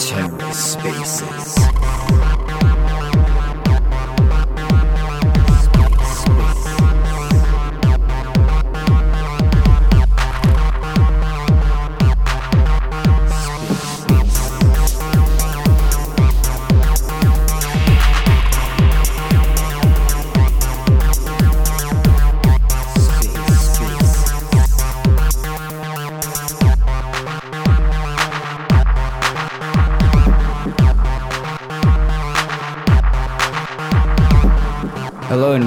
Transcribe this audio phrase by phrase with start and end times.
[0.00, 2.29] TerraSpaces.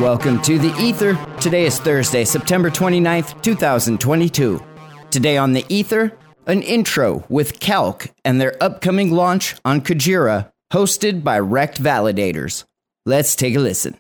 [0.04, 1.16] Welcome to The Ether.
[1.40, 4.62] Today is Thursday, September 29th, 2022.
[5.10, 6.12] Today on The Ether,
[6.46, 12.66] an intro with Calc and their upcoming launch on Kujira, hosted by Rekt Validators.
[13.06, 13.96] Let's take a listen.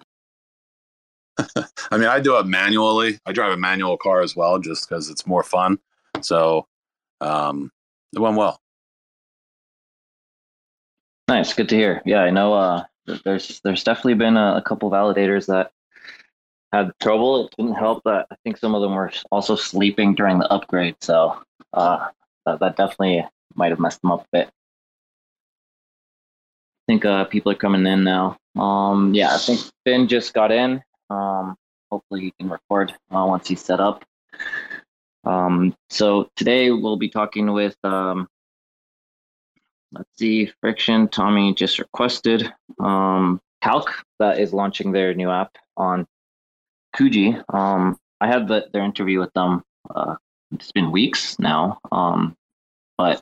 [1.39, 3.17] I mean, I do it manually.
[3.25, 5.79] I drive a manual car as well, just because it's more fun.
[6.19, 6.67] So
[7.21, 7.71] um,
[8.13, 8.59] it went well.
[11.29, 12.01] Nice, good to hear.
[12.05, 12.53] Yeah, I know.
[12.53, 12.83] Uh,
[13.23, 15.71] there's there's definitely been a, a couple validators that
[16.73, 17.45] had trouble.
[17.45, 20.95] It didn't help that I think some of them were also sleeping during the upgrade,
[21.01, 22.07] so uh,
[22.45, 24.47] that, that definitely might have messed them up a bit.
[24.47, 24.51] I
[26.91, 28.37] think uh, people are coming in now.
[28.57, 30.81] Um, yeah, I think Finn just got in.
[31.09, 31.55] Um,
[31.91, 34.03] hopefully he can record uh, once he's set up.
[35.23, 38.27] Um, so today we'll be talking with um,
[39.93, 41.07] let's see, Friction.
[41.07, 46.05] Tommy just requested um, Calc that is launching their new app on
[46.95, 47.43] Kuji.
[47.53, 49.63] Um, I had the, their interview with them.
[49.93, 50.15] Uh,
[50.53, 52.35] it's been weeks now, um,
[52.97, 53.21] but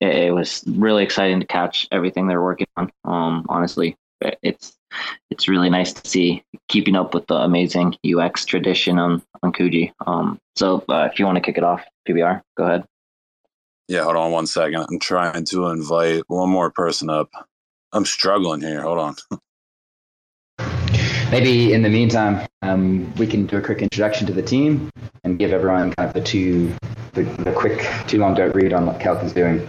[0.00, 2.92] it, it, was really exciting to catch everything they're working on.
[3.04, 3.96] Um, honestly,
[4.42, 4.76] it's
[5.30, 9.92] it's really nice to see keeping up with the amazing UX tradition on on Kuji.
[10.06, 12.84] Um, so uh, if you want to kick it off, PBR, go ahead.
[13.88, 14.86] Yeah, hold on one second.
[14.88, 17.30] I'm trying to invite one more person up.
[17.92, 18.82] I'm struggling here.
[18.82, 19.16] Hold on.
[21.40, 24.90] maybe in the meantime, um, we can do a quick introduction to the team
[25.22, 26.74] and give everyone kind of the two,
[27.12, 29.66] the, the quick, too long don't read on what Calc is doing.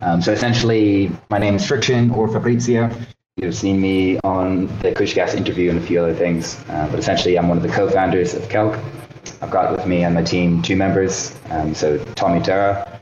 [0.00, 2.90] Um, so essentially, my name is Friction or Fabrizio.
[3.36, 7.38] You've seen me on the Kushgas interview and a few other things, uh, but essentially,
[7.38, 8.76] I'm one of the co-founders of Calc.
[9.42, 13.00] I've got with me on my team two members, um, so Tommy Terra,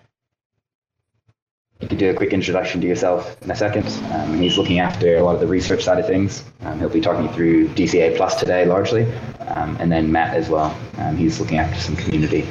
[1.85, 3.87] you could do a quick introduction to yourself in a second.
[4.13, 6.43] Um, he's looking after a lot of the research side of things.
[6.63, 9.05] Um, he'll be talking through DCA Plus today largely,
[9.49, 10.75] um, and then Matt as well.
[10.97, 12.49] Um, he's looking after some community.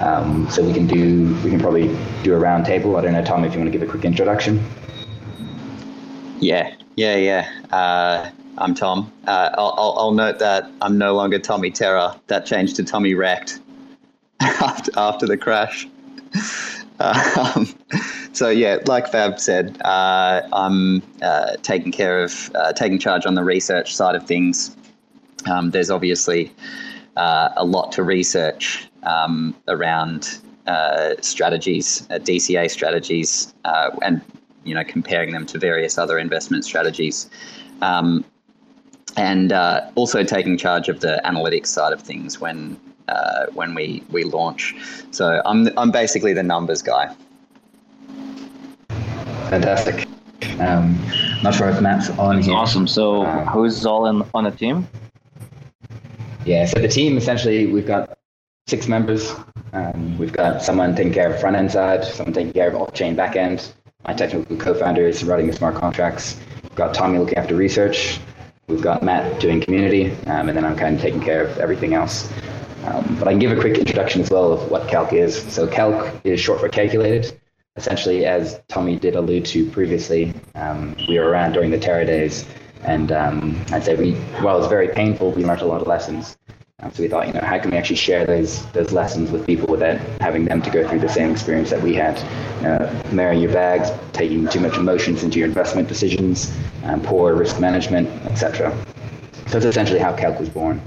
[0.00, 2.96] Um, so we can do we can probably do a round table.
[2.96, 4.64] I don't know, Tom, if you want to give a quick introduction.
[6.40, 7.48] Yeah, yeah, yeah.
[7.70, 9.12] Uh, I'm Tom.
[9.28, 12.20] Uh, I'll, I'll, I'll, note that I'm no longer Tommy Terra.
[12.26, 13.60] That changed to Tommy Rekt
[14.40, 15.86] after after the crash.
[17.02, 17.68] Um,
[18.32, 23.34] so yeah, like Fab said, uh, I'm uh, taking care of uh, taking charge on
[23.34, 24.76] the research side of things.
[25.50, 26.52] Um, there's obviously
[27.16, 33.52] uh, a lot to research um, around uh, strategies, uh, DCA strategies,
[34.02, 34.22] and
[34.64, 37.28] you know comparing them to various other investment strategies.
[37.80, 38.24] Um,
[39.16, 39.52] and
[39.94, 44.74] also taking charge of the analytics side of things when uh, when we we launch.
[45.10, 47.14] So I'm I'm basically the numbers guy.
[49.50, 50.08] Fantastic.
[50.60, 50.98] Um,
[51.42, 52.56] not sure if Matt's on That's here.
[52.56, 52.86] Awesome.
[52.86, 54.88] So um, who's all in on the team?
[56.44, 56.66] Yeah.
[56.66, 58.18] So the team essentially we've got
[58.66, 59.34] six members.
[59.72, 62.92] Um, we've got someone taking care of front end side, someone taking care of off
[62.92, 63.72] chain back end.
[64.06, 66.40] My technical co-founder is running the smart contracts.
[66.62, 68.18] We've got Tommy looking after research.
[68.66, 71.94] We've got Matt doing community, um, and then I'm kind of taking care of everything
[71.94, 72.32] else.
[72.84, 75.40] Um, but I can give a quick introduction as well of what calc is.
[75.52, 77.38] So calc is short for calculated.
[77.76, 82.44] Essentially, as Tommy did allude to previously, um, we were around during the Terra days,
[82.82, 86.36] and um, I'd say we, while was very painful, we learned a lot of lessons.
[86.80, 89.46] Um, so we thought, you know, how can we actually share those those lessons with
[89.46, 92.20] people without having them to go through the same experience that we had?
[93.12, 96.54] Marrying your bags, taking too much emotions into your investment decisions,
[96.84, 98.76] um, poor risk management, etc.
[99.46, 100.82] So that's essentially how Calc was born.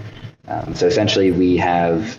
[0.47, 2.17] Um, so essentially, we have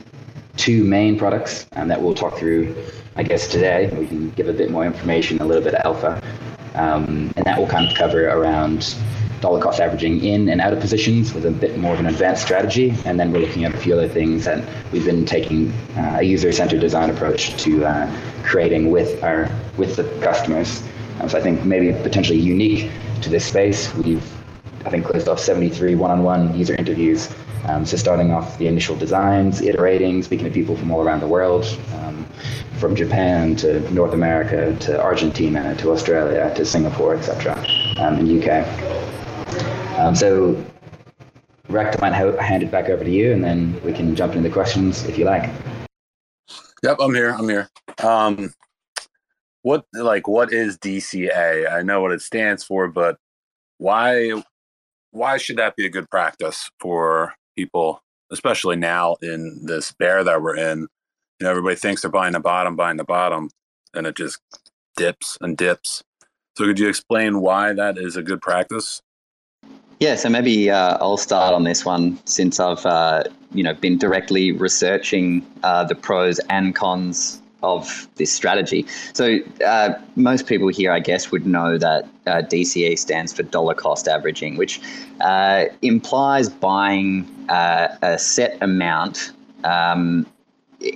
[0.56, 2.74] two main products um, that we'll talk through,
[3.16, 3.88] I guess, today.
[3.96, 6.22] We can give a bit more information, a little bit of alpha,
[6.74, 8.96] um, and that will kind of cover around
[9.40, 12.42] dollar cost averaging in and out of positions with a bit more of an advanced
[12.42, 12.94] strategy.
[13.04, 16.22] And then we're looking at a few other things that we've been taking uh, a
[16.22, 20.82] user-centered design approach to uh, creating with our with the customers.
[21.20, 22.90] Um, so I think maybe potentially unique
[23.22, 24.24] to this space, we've
[24.84, 27.28] I think closed off 73 one-on-one user interviews
[27.64, 31.26] Um, so starting off the initial designs, iterating, speaking to people from all around the
[31.26, 31.64] world,
[31.94, 32.24] um,
[32.78, 37.54] from Japan to North America to Argentina to Australia to Singapore, etc.,
[37.98, 38.66] um, and UK.
[39.98, 40.62] Um, so,
[41.68, 44.52] Rekt, I hand it back over to you, and then we can jump into the
[44.52, 45.50] questions if you like.
[46.82, 47.30] Yep, I'm here.
[47.30, 47.68] I'm here.
[48.02, 48.52] Um,
[49.62, 51.72] what like what is DCA?
[51.72, 53.18] I know what it stands for, but
[53.78, 54.40] why
[55.10, 60.42] why should that be a good practice for people, especially now in this bear that
[60.42, 60.80] we're in?
[61.40, 63.50] You know, everybody thinks they're buying the bottom, buying the bottom,
[63.94, 64.38] and it just
[64.96, 66.02] dips and dips.
[66.56, 69.02] So, could you explain why that is a good practice?
[70.00, 73.98] Yeah, so maybe uh, I'll start on this one since I've uh, you know been
[73.98, 78.86] directly researching uh, the pros and cons of this strategy.
[79.12, 83.74] So uh, most people here, I guess, would know that uh, DCA stands for dollar
[83.74, 84.80] cost averaging, which
[85.20, 89.32] uh, implies buying a set amount
[89.64, 90.26] um,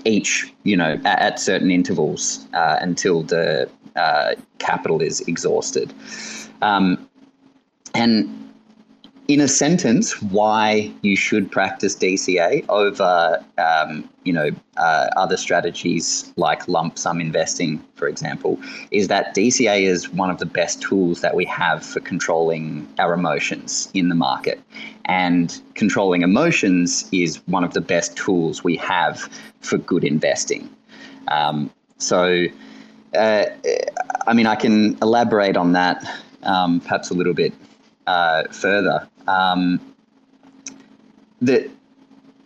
[0.05, 3.69] each, you know, at, at certain intervals until the
[4.59, 5.93] capital is exhausted.
[6.63, 7.09] Um,
[7.95, 8.37] and
[9.29, 16.33] in a sentence why you should practice DCA over, um, you know, uh, other strategies
[16.37, 18.61] like lump sum investing, for example,
[18.93, 23.13] is that DCA is one of the best tools that we have for controlling our
[23.13, 24.63] emotions in the market,
[25.07, 29.29] and controlling emotions is one of the best tools we have
[29.63, 30.71] for good investing.
[31.27, 31.69] Um,
[31.99, 32.45] so,
[33.17, 33.47] uh,
[34.29, 36.09] I mean, I can elaborate on that
[36.45, 37.53] um, perhaps a little bit
[38.07, 39.81] uh, further um,
[41.43, 41.69] that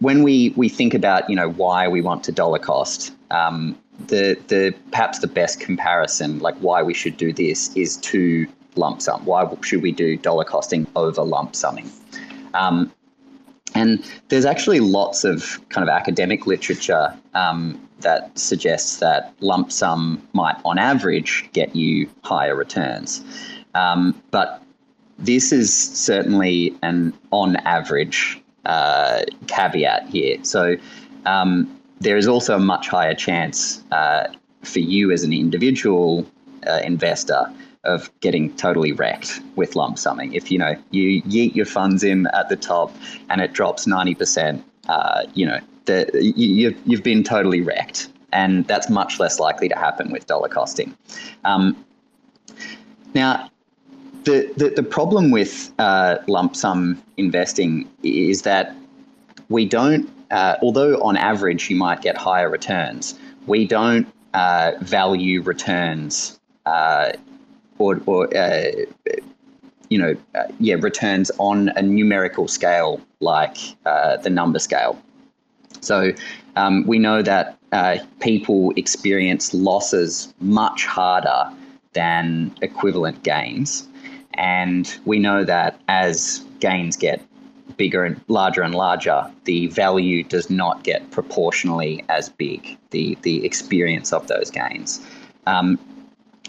[0.01, 4.39] when we we think about you know why we want to dollar cost, um, the
[4.49, 8.47] the perhaps the best comparison, like why we should do this, is to
[8.77, 9.25] lump sum.
[9.25, 11.91] Why should we do dollar costing over lump summing?
[12.55, 12.93] Um,
[13.75, 20.27] and there's actually lots of kind of academic literature um, that suggests that lump sum
[20.33, 23.25] might, on average, get you higher returns.
[23.75, 24.63] Um, but
[25.19, 30.39] this is certainly an on average uh, caveat here.
[30.43, 30.77] So
[31.27, 34.29] um, there is also a much higher chance uh,
[34.63, 36.27] for you as an individual
[36.67, 37.53] uh, investor
[37.85, 40.33] of getting totally wrecked with lump summing.
[40.33, 42.91] If you know you yeet your funds in at the top
[43.29, 48.67] and it drops ninety percent, uh, you know the, you, you've been totally wrecked, and
[48.67, 50.97] that's much less likely to happen with dollar costing.
[51.45, 51.85] Um,
[53.15, 53.51] now,
[54.25, 58.75] the, the, the problem with uh, lump sum investing is that
[59.49, 65.43] we don't, uh, although on average you might get higher returns, we don't uh, value
[65.43, 67.13] returns uh,
[67.79, 68.71] or, or uh,
[69.91, 75.01] you know, uh, yeah, returns on a numerical scale like the number scale.
[75.81, 76.13] So
[76.57, 77.59] um, we know that
[78.21, 81.53] people experience losses much harder
[81.93, 83.87] than equivalent gains.
[84.35, 87.21] And we know that as gains get
[87.77, 93.45] bigger and larger and larger, the value does not get proportionally as big, the, the
[93.45, 95.01] experience of those gains.
[95.47, 95.79] Um,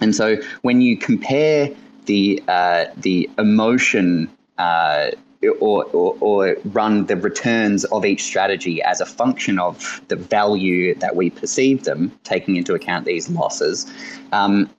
[0.02, 1.70] and so when you compare
[2.06, 5.12] the, uh, the emotion uh,
[5.60, 10.96] or, or, or, run the returns of each strategy as a function of the value
[10.96, 13.86] that we perceive them, taking into account these losses,
[14.32, 14.70] um,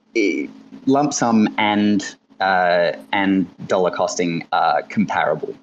[0.87, 5.55] lump sum and uh, and dollar costing are comparable.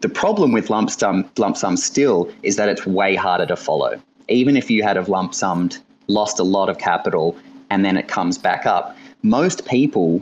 [0.00, 4.00] The problem with lump sum, lump sum still is that it's way harder to follow.
[4.28, 7.36] Even if you had have lump summed, lost a lot of capital,
[7.70, 10.20] and then it comes back up, most people,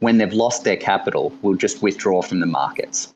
[0.00, 3.14] when they've lost their capital, will just withdraw from the markets.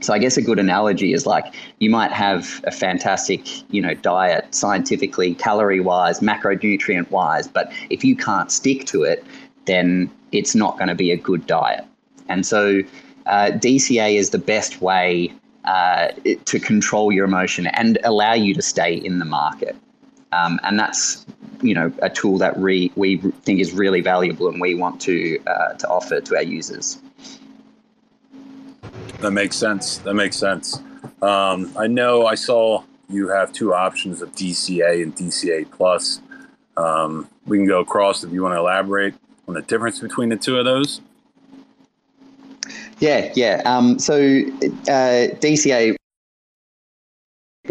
[0.00, 3.92] So I guess a good analogy is like you might have a fantastic, you know,
[3.92, 9.24] diet scientifically, calorie wise, macronutrient wise, but if you can't stick to it,
[9.66, 11.84] then it's not going to be a good diet.
[12.28, 12.80] And so
[13.26, 15.32] uh, DCA is the best way
[15.64, 16.08] uh,
[16.44, 19.76] to control your emotion and allow you to stay in the market.
[20.32, 21.26] Um, and that's
[21.60, 25.38] you know a tool that we we think is really valuable and we want to
[25.46, 27.00] uh, to offer to our users.
[29.20, 29.98] That makes sense.
[29.98, 30.80] That makes sense.
[31.20, 36.20] Um, I know I saw you have two options of DCA and DCA plus.
[36.76, 39.14] Um, we can go across if you want to elaborate
[39.50, 41.00] on the difference between the two of those?
[43.00, 43.62] Yeah, yeah.
[43.64, 45.96] Um, so uh, DCA,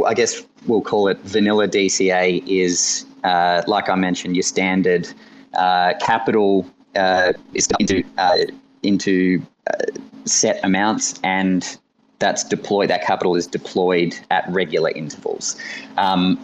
[0.05, 5.07] I guess we'll call it vanilla DCA, is uh, like I mentioned, your standard
[5.53, 8.37] uh, capital uh, is into uh,
[8.83, 9.85] into uh,
[10.25, 11.77] set amounts, and
[12.17, 15.55] that's deployed, that capital is deployed at regular intervals.
[15.97, 16.39] Um,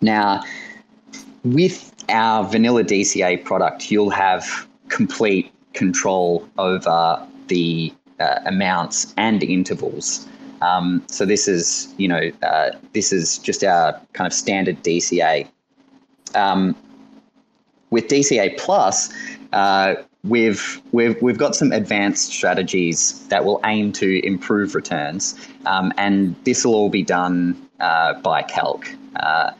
[0.00, 0.42] now,
[1.44, 10.26] with our vanilla DCA product, you'll have complete control over the uh, amounts and intervals.
[10.62, 15.48] Um, so this is, you know, uh, this is just our kind of standard DCA.
[16.34, 16.74] Um,
[17.90, 19.12] with DCA Plus,
[19.52, 19.94] uh,
[20.24, 25.34] we've we've we've got some advanced strategies that will aim to improve returns,
[25.66, 28.90] um, and this will all be done uh, by Calc.
[29.16, 29.52] Uh,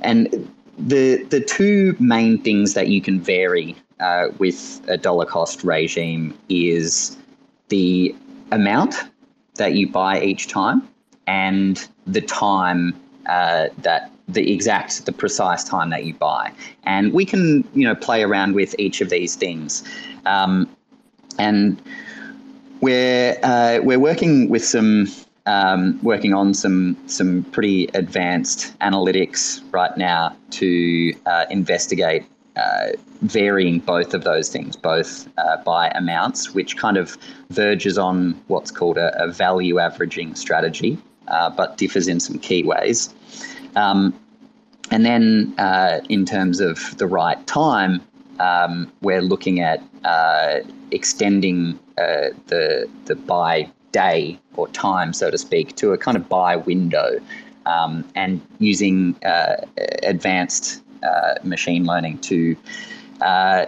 [0.00, 0.50] and
[0.86, 6.36] the the two main things that you can vary uh, with a dollar cost regime
[6.48, 7.16] is
[7.68, 8.14] the
[8.50, 8.96] amount
[9.54, 10.86] that you buy each time
[11.26, 12.94] and the time
[13.26, 16.52] uh, that the exact the precise time that you buy.
[16.84, 19.84] And we can you know play around with each of these things.
[20.26, 20.68] Um,
[21.38, 21.80] and
[22.80, 25.06] we're uh, we're working with some
[25.46, 32.24] um, working on some some pretty advanced analytics right now to uh, investigate
[32.56, 32.88] uh,
[33.22, 37.16] varying both of those things, both uh, by amounts, which kind of
[37.50, 42.62] verges on what's called a, a value averaging strategy, uh, but differs in some key
[42.62, 43.12] ways.
[43.74, 44.14] Um,
[44.90, 48.02] and then, uh, in terms of the right time,
[48.38, 55.76] um, we're looking at uh, extending the the buy day or time, so to speak,
[55.76, 57.20] to a kind of buy window,
[57.66, 59.56] um, and using uh,
[60.02, 62.56] advanced uh, machine learning to
[63.20, 63.66] uh,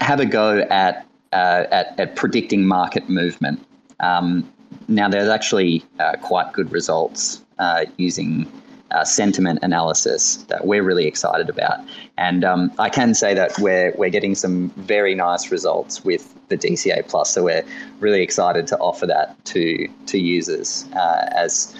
[0.00, 3.64] have a go at, uh, at, at predicting market movement.
[4.00, 4.50] Um,
[4.88, 8.50] now, there's actually uh, quite good results uh, using
[8.90, 11.80] uh, sentiment analysis that we're really excited about.
[12.18, 16.56] And um, I can say that we're, we're getting some very nice results with the
[16.56, 17.30] DCA Plus.
[17.30, 17.64] So we're
[18.00, 21.74] really excited to offer that to, to users uh, as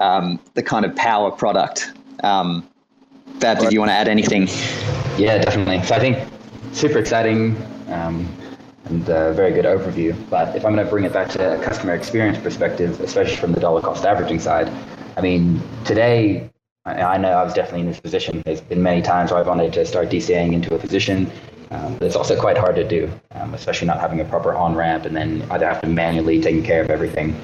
[0.00, 1.92] um, the kind of power product.
[2.22, 2.68] Um,
[3.40, 4.48] Fab, did you want to add anything?
[5.16, 5.82] Yeah, definitely.
[5.84, 6.28] So I think
[6.72, 7.56] super exciting
[7.88, 8.28] um,
[8.86, 10.16] and a very good overview.
[10.28, 13.52] But if I'm going to bring it back to a customer experience perspective, especially from
[13.52, 14.72] the dollar cost averaging side,
[15.18, 16.48] I mean, today,
[16.84, 18.40] I, know I was definitely in this position.
[18.46, 21.28] There's been many times where I've wanted to start DCAing into a position.
[21.72, 24.76] Um, but it's also quite hard to do, um, especially not having a proper on
[24.76, 27.36] ramp and then I'd have to manually taking care of everything.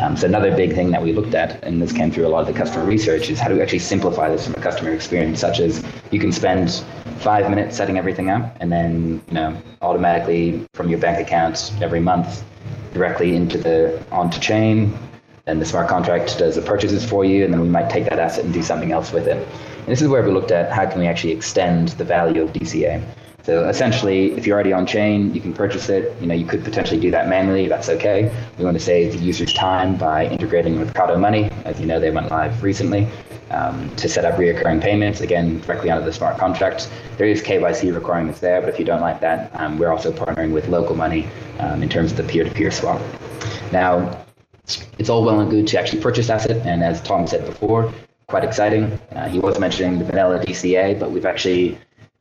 [0.00, 2.40] Um, so another big thing that we looked at, and this came through a lot
[2.40, 5.38] of the customer research, is how do we actually simplify this from a customer experience,
[5.38, 6.84] such as you can spend
[7.20, 12.00] five minutes setting everything up, and then you know automatically from your bank accounts every
[12.00, 12.42] month
[12.92, 14.98] directly into the onto chain
[15.46, 18.18] and the smart contract does the purchases for you, and then we might take that
[18.18, 19.36] asset and do something else with it.
[19.78, 22.52] And this is where we looked at how can we actually extend the value of
[22.52, 23.02] DCA.
[23.42, 26.14] So essentially, if you're already on chain, you can purchase it.
[26.20, 27.68] You know, you could potentially do that manually.
[27.68, 28.30] That's okay.
[28.58, 31.50] We want to save the user's time by integrating with Kado Money.
[31.64, 33.08] As you know, they went live recently
[33.50, 36.90] um, to set up reoccurring payments, again, directly onto the smart contract.
[37.16, 40.52] There is KYC requirements there, but if you don't like that, um, we're also partnering
[40.52, 41.26] with Local Money
[41.58, 43.00] um, in terms of the peer-to-peer swap.
[43.72, 44.24] Now,
[44.98, 47.92] it's all well and good to actually purchase asset, and as Tom said before,
[48.26, 48.84] quite exciting.
[49.12, 51.78] Uh, he was mentioning the vanilla DCA, but we've actually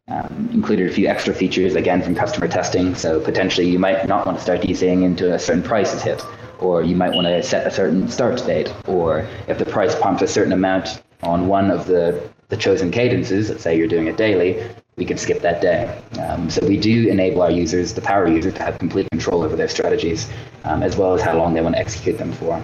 [0.08, 2.96] um, included a few extra features again from customer testing.
[2.96, 6.24] So potentially you might not want to start DCAing into a certain price is hit,
[6.60, 10.22] or you might want to set a certain start date, or if the price pumps
[10.22, 14.18] a certain amount on one of the, the chosen cadences, let's say you're doing it
[14.18, 14.63] daily,
[15.00, 15.88] we can skip that day.
[16.20, 19.56] Um, so we do enable our users, the power users, to have complete control over
[19.56, 20.29] their strategies,
[20.65, 22.62] um, as well as how long they want to execute them for.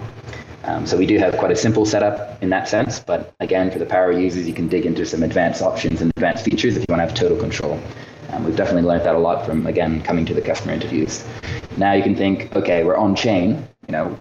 [0.64, 3.78] Um, so we do have quite a simple setup in that sense, but again, for
[3.78, 6.92] the power users, you can dig into some advanced options and advanced features if you
[6.92, 7.80] want to have total control.
[8.30, 11.24] Um, we've definitely learned that a lot from, again, coming to the customer interviews.
[11.76, 14.20] Now you can think, okay, we're on chain, you know,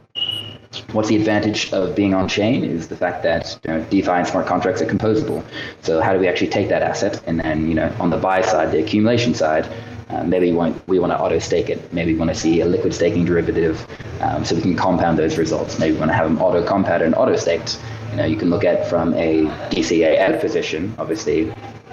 [0.91, 4.27] what's the advantage of being on chain is the fact that you know, DeFi and
[4.27, 5.43] smart contracts are composable.
[5.81, 8.41] So how do we actually take that asset and then, you know, on the buy
[8.41, 9.67] side, the accumulation side,
[10.09, 11.91] uh, maybe we want, we want to auto stake it.
[11.91, 13.85] Maybe we want to see a liquid staking derivative
[14.21, 15.79] um, so we can compound those results.
[15.79, 17.79] Maybe we want to have them auto compounded and auto staked.
[18.11, 21.45] You know, you can look at from a DCA out position, obviously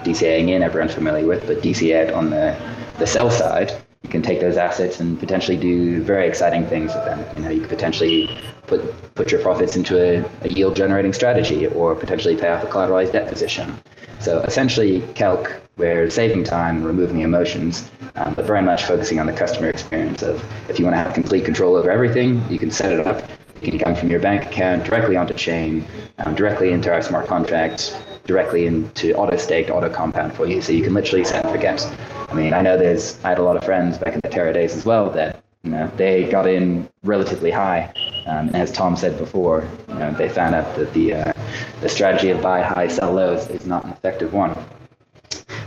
[0.03, 2.55] DCAing in, everyone's familiar with, but DCA on the,
[2.99, 3.73] the sell side,
[4.03, 7.25] you can take those assets and potentially do very exciting things with them.
[7.37, 8.81] You know, you could potentially put
[9.15, 13.13] put your profits into a, a yield generating strategy or potentially pay off a collateralized
[13.13, 13.79] debt position.
[14.19, 19.25] So essentially, Calc, we're saving time, removing the emotions, um, but very much focusing on
[19.25, 22.71] the customer experience of if you want to have complete control over everything, you can
[22.71, 23.29] set it up.
[23.61, 25.85] You can come from your bank account directly onto chain,
[26.19, 30.61] um, directly into our smart contracts, directly into auto staked, auto compound for you.
[30.61, 31.85] So you can literally set and forget.
[32.29, 34.53] I mean, I know there's, I had a lot of friends back in the Terra
[34.53, 37.93] days as well that, you know, they got in relatively high
[38.25, 41.33] Um, and as Tom said before, you know, they found out that the uh,
[41.81, 44.57] the strategy of buy high, sell low is, is not an effective one.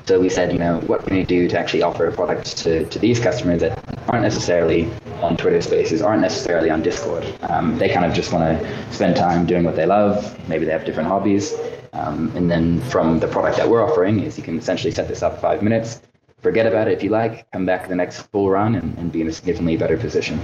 [0.06, 2.86] So we said, you know, what can we do to actually offer a product to,
[2.86, 3.76] to these customers that
[4.08, 4.88] aren't necessarily
[5.20, 7.24] on Twitter Spaces, aren't necessarily on Discord.
[7.42, 10.38] Um, they kind of just want to spend time doing what they love.
[10.48, 11.52] Maybe they have different hobbies.
[11.96, 15.22] Um, and then from the product that we're offering is you can essentially set this
[15.22, 16.02] up five minutes,
[16.42, 19.22] forget about it if you like, come back the next full run and, and be
[19.22, 20.38] in a significantly better position.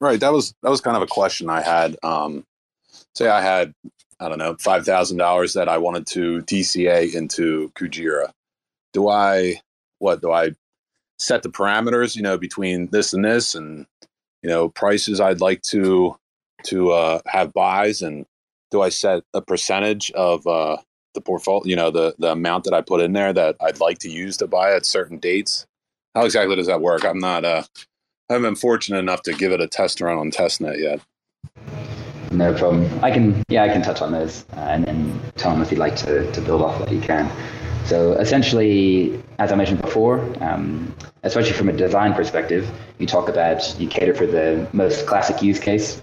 [0.00, 0.18] Right.
[0.18, 1.96] That was that was kind of a question I had.
[2.02, 2.44] Um,
[3.14, 3.72] say I had
[4.18, 8.32] I don't know five thousand dollars that I wanted to DCA into Kujira.
[8.92, 9.60] Do I
[10.00, 10.50] what do I
[11.18, 12.16] set the parameters?
[12.16, 13.86] You know, between this and this, and
[14.42, 16.16] you know prices I'd like to
[16.64, 18.26] to uh, have buys, and
[18.74, 20.78] do I set a percentage of uh,
[21.14, 21.62] the portfolio?
[21.64, 24.36] You know, the the amount that I put in there that I'd like to use
[24.38, 25.64] to buy at certain dates.
[26.16, 27.04] How exactly does that work?
[27.04, 27.62] I'm not uh,
[28.28, 31.00] I haven't been fortunate enough to give it a test run on testnet yet.
[32.32, 32.90] No problem.
[33.04, 35.94] I can, yeah, I can touch on those, uh, and then Tom, if you'd like
[35.96, 37.30] to, to build off that, you can.
[37.84, 43.78] So essentially, as I mentioned before, um, especially from a design perspective, you talk about
[43.78, 46.02] you cater for the most classic use case.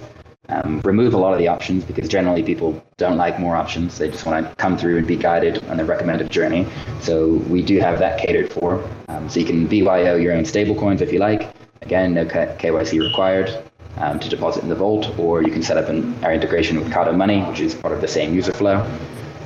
[0.50, 3.98] Um, remove a lot of the options because generally people don't like more options.
[3.98, 6.67] They just want to come through and be guided on the recommended journey.
[7.00, 8.83] So we do have that catered for.
[9.07, 11.53] Um, so you can BYO your own stablecoins if you like.
[11.81, 13.63] Again, no KYC required
[13.98, 16.91] um, to deposit in the vault, or you can set up an, our integration with
[16.91, 18.86] Kado Money, which is part of the same user flow.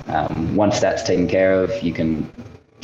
[0.07, 2.31] Um, once that's taken care of, you can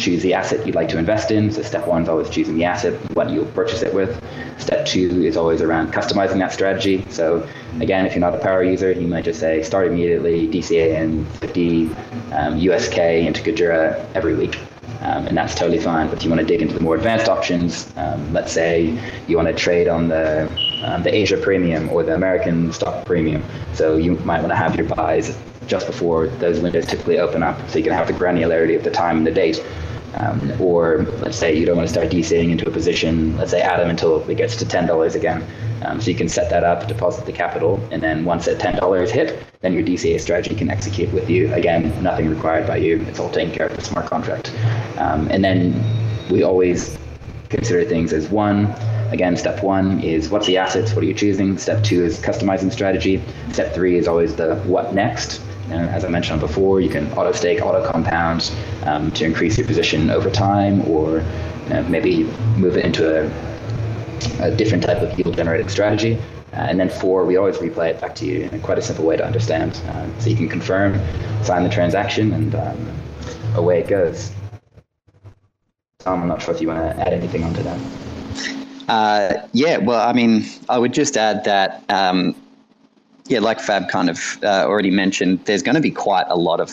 [0.01, 1.51] choose the asset you'd like to invest in.
[1.51, 4.21] So step one is always choosing the asset, what you'll purchase it with.
[4.57, 7.05] Step two is always around customizing that strategy.
[7.09, 7.47] So
[7.79, 11.25] again, if you're not a power user, you might just say start immediately, DCA in
[11.25, 11.89] 50
[12.33, 14.57] um, USK into Kujira every week
[15.01, 16.07] um, and that's totally fine.
[16.07, 19.35] But if you want to dig into the more advanced options, um, let's say you
[19.35, 20.49] want to trade on the
[20.83, 23.43] um, the Asia premium or the American stock premium,
[23.73, 27.57] so you might want to have your buys just before those windows typically open up,
[27.69, 29.63] so you can have the granularity of the time and the date.
[30.15, 33.61] Um, or let's say you don't want to start DCing into a position, let's say
[33.61, 35.45] Atom until it gets to $10 again.
[35.83, 39.09] Um, so you can set that up, deposit the capital, and then once that $10
[39.09, 41.51] hit, then your DCA strategy can execute with you.
[41.53, 43.01] Again, nothing required by you.
[43.03, 44.53] It's all taken care of with smart contract.
[44.97, 45.81] Um, and then
[46.29, 46.97] we always
[47.49, 48.65] consider things as one.
[49.11, 50.93] Again, step one is what's the assets?
[50.93, 51.57] What are you choosing?
[51.57, 53.21] Step two is customizing strategy.
[53.51, 55.41] Step three is always the what next.
[55.71, 58.51] And as I mentioned before, you can auto stake, auto compound
[58.83, 61.19] um, to increase your position over time, or
[61.63, 62.23] you know, maybe
[62.57, 63.51] move it into a
[64.39, 66.17] a different type of yield generating strategy.
[66.53, 69.05] Uh, and then four, we always replay it back to you in quite a simple
[69.05, 69.81] way to understand.
[69.89, 70.99] Um, so you can confirm,
[71.43, 72.91] sign the transaction, and um,
[73.55, 74.31] away it goes.
[75.99, 77.79] Tom, I'm not sure if you want to add anything onto that.
[78.89, 82.35] Uh, yeah, well, I mean, I would just add that, um,
[83.31, 86.59] yeah, like Fab kind of uh, already mentioned, there's going to be quite a lot
[86.59, 86.69] of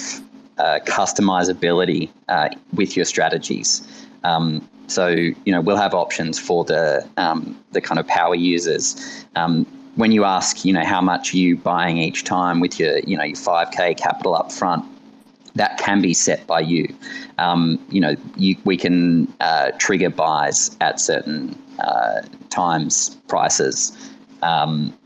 [0.58, 3.86] uh, customizability uh, with your strategies.
[4.24, 9.24] Um, so you know we'll have options for the um, the kind of power users.
[9.36, 13.00] Um, when you ask, you know, how much are you buying each time with your,
[13.00, 14.84] you know, your 5k capital up front,
[15.56, 16.94] that can be set by you.
[17.38, 23.90] Um, you know, you, we can uh, trigger buys at certain uh, times, prices,
[24.42, 24.96] um,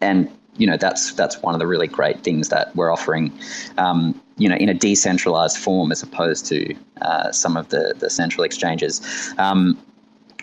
[0.00, 3.32] and you know that's that's one of the really great things that we're offering.
[3.78, 8.10] Um, you know, in a decentralized form as opposed to uh, some of the the
[8.10, 9.00] central exchanges.
[9.38, 9.78] Um,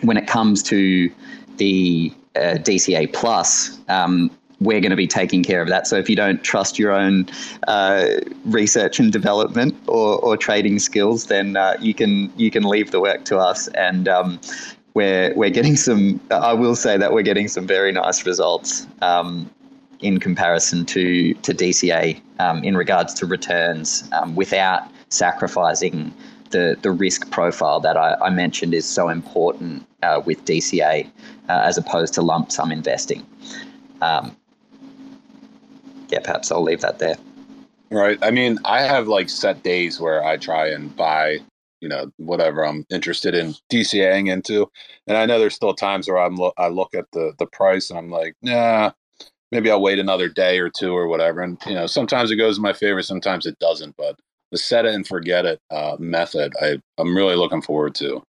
[0.02, 1.10] when it comes to
[1.58, 5.86] the uh, DCA Plus, um, we're going to be taking care of that.
[5.86, 7.26] So if you don't trust your own
[7.68, 8.06] uh,
[8.44, 13.00] research and development or, or trading skills, then uh, you can you can leave the
[13.00, 13.68] work to us.
[13.68, 14.40] And um,
[14.94, 16.20] we're we're getting some.
[16.30, 18.86] I will say that we're getting some very nice results.
[19.00, 19.50] Um,
[20.02, 26.12] in comparison to to DCA um, in regards to returns um, without sacrificing
[26.50, 31.06] the the risk profile that I, I mentioned is so important uh, with DCA
[31.48, 33.26] uh, as opposed to lump sum investing.
[34.00, 34.36] Um,
[36.08, 37.16] yeah, perhaps I'll leave that there.
[37.90, 38.18] Right.
[38.22, 41.38] I mean, I have like set days where I try and buy,
[41.80, 44.70] you know, whatever I'm interested in DCAing into,
[45.06, 47.90] and I know there's still times where I'm lo- I look at the the price
[47.90, 48.92] and I'm like, nah,
[49.52, 51.42] maybe I'll wait another day or two or whatever.
[51.42, 53.96] And you know, sometimes it goes in my favor, sometimes it doesn't.
[53.96, 54.18] But
[54.50, 58.22] the set it and forget it uh, method, I I'm really looking forward to.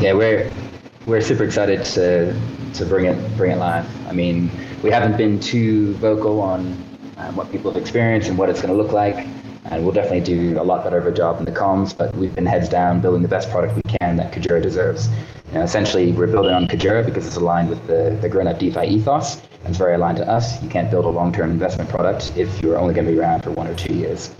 [0.00, 0.50] Yeah, we're
[1.06, 2.38] we're super excited to
[2.74, 3.86] to bring it bring it live.
[4.08, 4.50] I mean,
[4.82, 6.66] we haven't been too vocal on
[7.16, 9.26] um, what people have experienced and what it's going to look like.
[9.70, 11.96] And we'll definitely do a lot better of a job in the comms.
[11.96, 15.08] But we've been heads down building the best product we can that Kujira deserves.
[15.48, 18.86] You know, essentially, we're building on Kujira because it's aligned with the, the grown-up DeFi
[18.86, 19.36] ethos.
[19.36, 20.62] And it's very aligned to us.
[20.62, 23.50] You can't build a long-term investment product if you're only going to be around for
[23.52, 24.34] one or two years.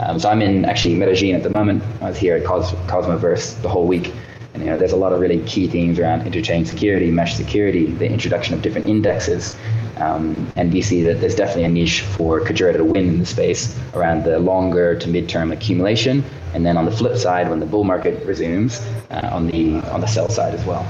[0.00, 1.82] Um, so I'm in actually Medellin at the moment.
[2.00, 4.12] I was here at Cos- Cosmoverse the whole week.
[4.54, 7.86] And you know, there's a lot of really key themes around interchain security, mesh security,
[7.86, 9.56] the introduction of different indexes.
[9.98, 13.26] Um, and we see that there's definitely a niche for Kujira to win in the
[13.26, 16.24] space around the longer to mid-term accumulation.
[16.52, 18.80] And then on the flip side, when the bull market resumes,
[19.10, 20.86] uh, on the on the sell side as well.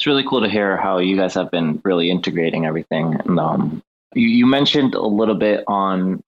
[0.00, 3.16] It's really cool to hear how you guys have been really integrating everything.
[3.16, 3.82] And um,
[4.14, 6.22] you, you mentioned a little bit on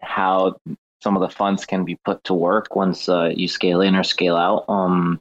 [0.00, 0.56] how
[1.02, 4.02] some of the funds can be put to work once uh, you scale in or
[4.02, 4.64] scale out.
[4.68, 5.20] Um,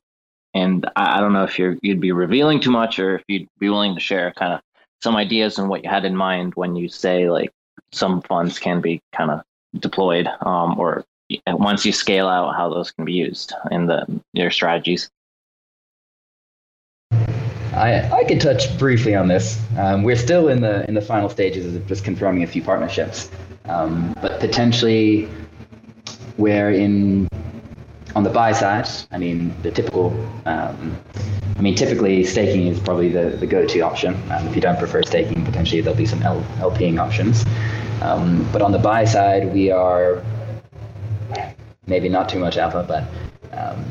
[0.57, 3.47] and I, I, don't know if you're you'd be revealing too much or if you'd
[3.59, 4.61] be willing to share kind of
[5.01, 7.51] some ideas and what you had in mind when you say like
[7.91, 9.41] some funds can be kind of
[9.79, 11.05] deployed um, or
[11.47, 15.09] once you scale out how those can be used in the your strategies.
[17.73, 19.61] I, I could touch briefly on this.
[19.77, 23.29] Um, we're still in the in the final stages of just confirming a few partnerships,
[23.65, 25.29] um, but potentially
[26.37, 27.27] we're in
[28.17, 30.07] on the buy side, I mean the typical,
[30.47, 30.97] um,
[31.55, 34.15] I mean typically staking is probably the, the go-to option.
[34.31, 37.45] Um, if you don't prefer staking, potentially there'll be some L, LPing options.
[38.01, 40.23] Um, but on the buy side, we are
[41.85, 43.03] maybe not too much alpha, but
[43.55, 43.85] um,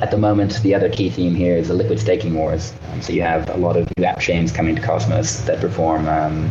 [0.00, 2.72] at the moment, the other key theme here is the liquid staking wars.
[2.90, 6.08] Um, so you have a lot of new app chains coming to Cosmos that perform
[6.08, 6.50] um,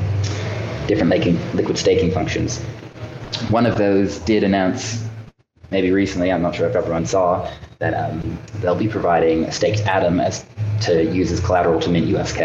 [0.88, 1.12] different
[1.54, 2.60] liquid staking functions.
[3.50, 5.07] One of those did announce,
[5.72, 7.50] maybe recently, I'm not sure if everyone saw,
[7.80, 10.46] that um, they'll be providing a staked Atom as
[10.82, 12.42] to use as collateral to mint USK.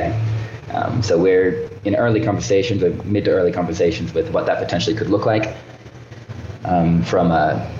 [0.72, 4.96] Um, so we're in early conversations, or mid to early conversations, with what that potentially
[4.96, 5.54] could look like
[6.64, 7.70] um, from a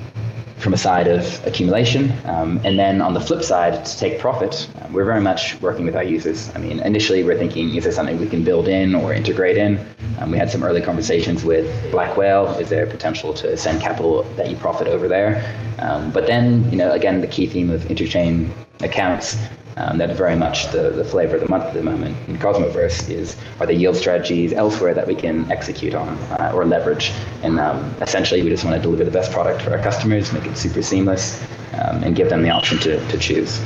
[0.63, 2.13] from a side of accumulation.
[2.25, 5.85] Um, and then on the flip side, to take profit, um, we're very much working
[5.85, 6.51] with our users.
[6.55, 9.85] I mean, initially we're thinking, is there something we can build in or integrate in?
[10.19, 12.47] Um, we had some early conversations with Black Whale.
[12.59, 15.43] Is there potential to send capital that you profit over there?
[15.81, 18.51] Um, but then, you know, again, the key theme of interchain
[18.83, 19.37] accounts
[19.77, 23.09] um, that's very much the, the flavor of the month at the moment in Cosmoverse
[23.09, 27.13] is are there yield strategies elsewhere that we can execute on uh, or leverage?
[27.43, 30.47] And um, essentially, we just want to deliver the best product for our customers, make
[30.47, 31.43] it super seamless,
[31.75, 33.61] um, and give them the option to, to choose.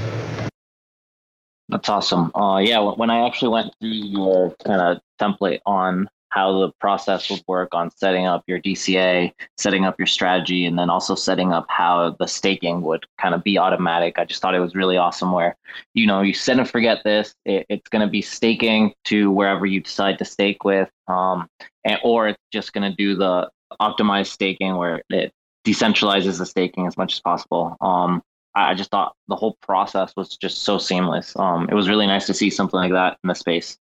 [1.68, 2.34] That's awesome.
[2.34, 7.30] Uh, yeah, when I actually went through your kind of template on how the process
[7.30, 11.50] would work on setting up your DCA, setting up your strategy, and then also setting
[11.50, 14.18] up how the staking would kind of be automatic.
[14.18, 15.56] I just thought it was really awesome where,
[15.94, 19.64] you know, you set and forget this, it, it's going to be staking to wherever
[19.64, 21.48] you decide to stake with, um,
[21.84, 25.32] and, or it's just going to do the optimized staking where it
[25.66, 27.78] decentralizes the staking as much as possible.
[27.80, 28.22] Um,
[28.54, 31.34] I just thought the whole process was just so seamless.
[31.36, 33.78] Um, it was really nice to see something like that in the space.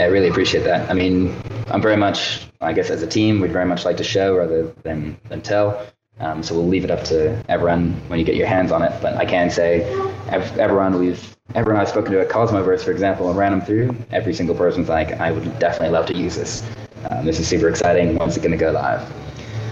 [0.00, 0.90] I really appreciate that.
[0.90, 1.34] I mean,
[1.68, 4.64] I'm very much, I guess, as a team, we'd very much like to show rather
[4.82, 5.86] than than tell.
[6.18, 8.92] Um, so we'll leave it up to everyone when you get your hands on it.
[9.00, 9.82] But I can say,
[10.28, 14.34] everyone we've everyone I've spoken to at Cosmoverse, for example, and ran them through, every
[14.34, 16.62] single person's like, I would definitely love to use this.
[17.10, 18.16] Um, this is super exciting.
[18.16, 19.29] When's it going to go live?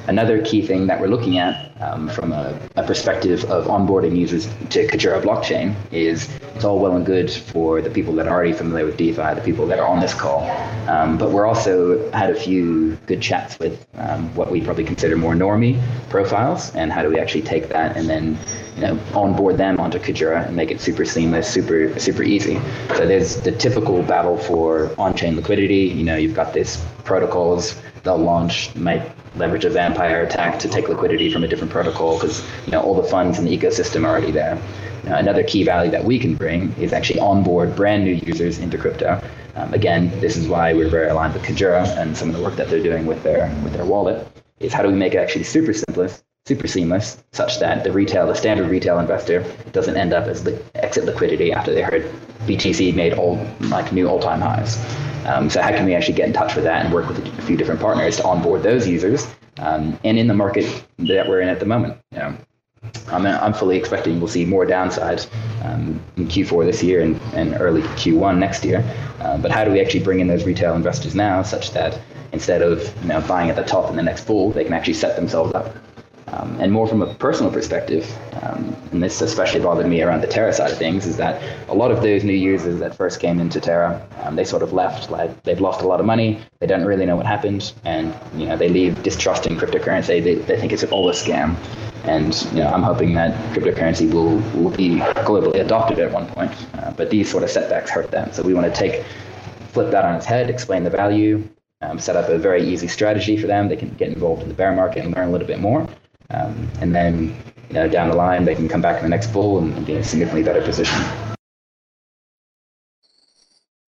[0.09, 4.47] Another key thing that we're looking at um, from a, a, perspective of onboarding users
[4.71, 8.55] to Kujira blockchain is it's all well and good for the people that are already
[8.55, 10.49] familiar with DeFi, the people that are on this call.
[10.89, 15.15] Um, but we're also had a few good chats with um, what we probably consider
[15.15, 18.39] more normie profiles, and how do we actually take that and then
[18.77, 22.59] you know onboard them onto Kujira and make it super seamless, super super easy.
[22.97, 25.85] So there's the typical battle for on-chain liquidity.
[25.85, 30.89] You know, you've got this protocols they'll launch might leverage a vampire attack to take
[30.89, 34.09] liquidity from a different protocol because you know all the funds in the ecosystem are
[34.09, 34.61] already there.
[35.05, 39.23] Another key value that we can bring is actually onboard brand new users into crypto.
[39.55, 42.57] Um, again, this is why we're very aligned with Kujira and some of the work
[42.57, 44.27] that they're doing with their with their wallet.
[44.61, 48.27] Is how do we make it actually super simplest, super seamless, such that the retail,
[48.27, 52.11] the standard retail investor, doesn't end up as li- exit liquidity after they heard
[52.47, 54.77] BTC made all like new all-time highs.
[55.29, 57.43] Um, so how can we actually get in touch with that and work with a
[57.43, 59.27] few different partners to onboard those users?
[59.59, 62.37] Um, and in the market that we're in at the moment, you know,
[63.09, 65.29] I'm, I'm fully expecting we'll see more downsides
[65.65, 68.83] um, in Q4 this year and, and early Q1 next year.
[69.21, 72.01] Uh, but how do we actually bring in those retail investors now, such that
[72.33, 74.95] instead of you know buying at the top in the next bull, they can actually
[74.95, 75.77] set themselves up?
[76.33, 78.07] Um, and more from a personal perspective,
[78.43, 81.75] um, and this especially bothered me around the Terra side of things, is that a
[81.75, 85.11] lot of those new users that first came into Terra, um, they sort of left
[85.11, 88.47] like they've lost a lot of money, they don't really know what happened, and you
[88.47, 90.23] know they leave distrusting cryptocurrency.
[90.23, 91.57] They, they think it's all a scam,
[92.05, 96.53] and you know I'm hoping that cryptocurrency will will be globally adopted at one point.
[96.75, 99.05] Uh, but these sort of setbacks hurt them, so we want to take
[99.73, 101.49] flip that on its head, explain the value,
[101.81, 103.69] um, set up a very easy strategy for them.
[103.69, 105.87] They can get involved in the bear market and learn a little bit more.
[106.31, 107.37] Um, and then
[107.69, 109.95] you know, down the line, they can come back in the next bull and be
[109.95, 111.01] in a significantly better position.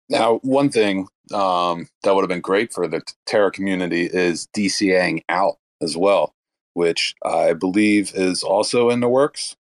[0.10, 5.22] Now, one thing um, that would have been great for the Terra community is DCAing
[5.30, 6.34] out as well,
[6.74, 9.56] which I believe is also in the works.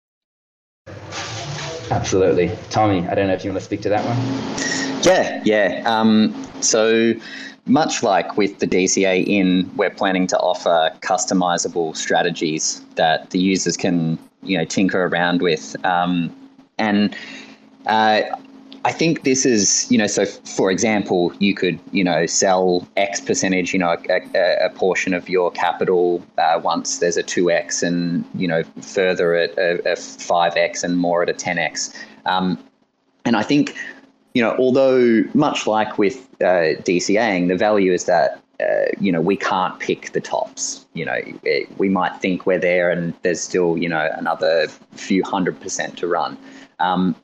[1.91, 2.51] Absolutely.
[2.71, 5.03] Tommy, I don't know if you want to speak to that one.
[5.03, 5.83] Yeah, yeah.
[5.87, 7.15] Um, so
[7.67, 13.77] much like with the DCA in, we're planning to offer customizable strategies that the users
[13.77, 15.75] can, you know, tinker around with.
[15.85, 16.35] Um,
[16.79, 17.17] and
[17.87, 18.23] uh,
[18.85, 23.19] I think this is, you know, so for example, you could, you know, sell X
[23.19, 28.27] percentage, you know, a, a portion of your capital uh, once there's a 2X and,
[28.35, 31.97] you know, further at a, a 5X and more at a 10X.
[32.27, 32.63] Um,
[33.25, 33.75] and I think
[34.35, 39.21] you know, although much like with uh, DCAing, the value is that uh, you know
[39.21, 40.87] we can't pick the tops.
[40.95, 45.23] You know, it, we might think we're there, and there's still you know another few
[45.25, 46.37] hundred percent to run.
[46.81, 47.15] Um,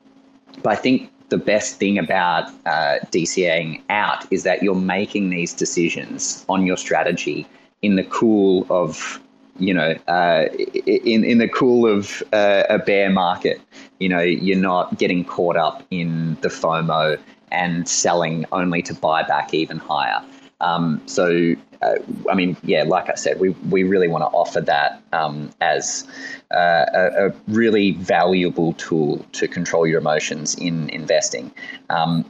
[0.63, 5.53] but I think the best thing about uh, DCAing out is that you're making these
[5.53, 7.47] decisions on your strategy
[7.83, 9.21] in the cool of
[9.59, 10.47] you know, uh,
[10.87, 13.61] in in the cool of uh, a bear market,
[14.01, 17.21] you know, you're not getting caught up in the FOMO
[17.53, 20.23] and selling only to buy back even higher.
[20.61, 21.95] Um, so, uh,
[22.31, 26.07] I mean, yeah, like I said, we we really want to offer that um, as
[26.51, 31.51] uh, a, a, really valuable tool to control your emotions in investing.
[31.89, 32.29] Um,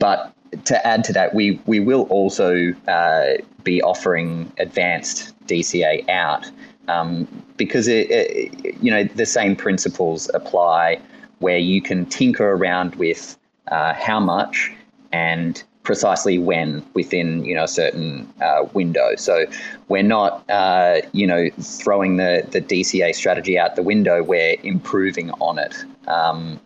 [0.00, 0.32] but
[0.64, 6.50] to add to that, we we will also uh, be offering advanced DCA out
[6.90, 7.26] um,
[7.56, 11.00] because it, it, you know the same principles apply
[11.38, 14.72] where you can tinker around with uh, how much
[15.12, 19.14] and precisely when within you know a certain uh, window.
[19.16, 19.46] So
[19.88, 24.22] we're not uh, you know throwing the the DCA strategy out the window.
[24.22, 25.74] We're improving on it,
[26.06, 26.60] um,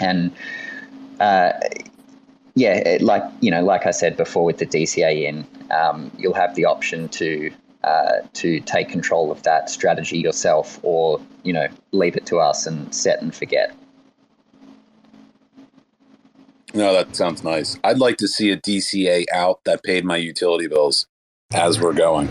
[0.00, 0.32] and
[1.20, 1.52] uh,
[2.54, 6.54] yeah, like you know, like I said before with the DCA in, um, you'll have
[6.54, 7.50] the option to
[7.84, 12.66] uh, to take control of that strategy yourself, or you know, leave it to us
[12.66, 13.74] and set and forget.
[16.72, 17.78] No, that sounds nice.
[17.82, 21.06] I'd like to see a DCA out that paid my utility bills
[21.52, 22.30] as we're going.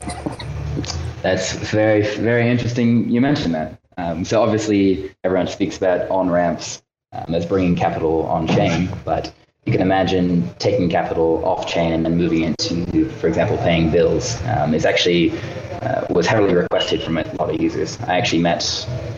[1.22, 3.10] That's very, very interesting.
[3.10, 3.80] You mentioned that.
[3.98, 6.82] Um, so obviously, everyone speaks about on ramps
[7.12, 9.34] um, as bringing capital on chain, but
[9.70, 13.92] you can imagine taking capital off chain and then moving it to, for example, paying
[13.92, 15.32] bills um, is actually
[15.84, 18.02] uh, was heavily requested from a lot of users.
[18.02, 18.64] I actually met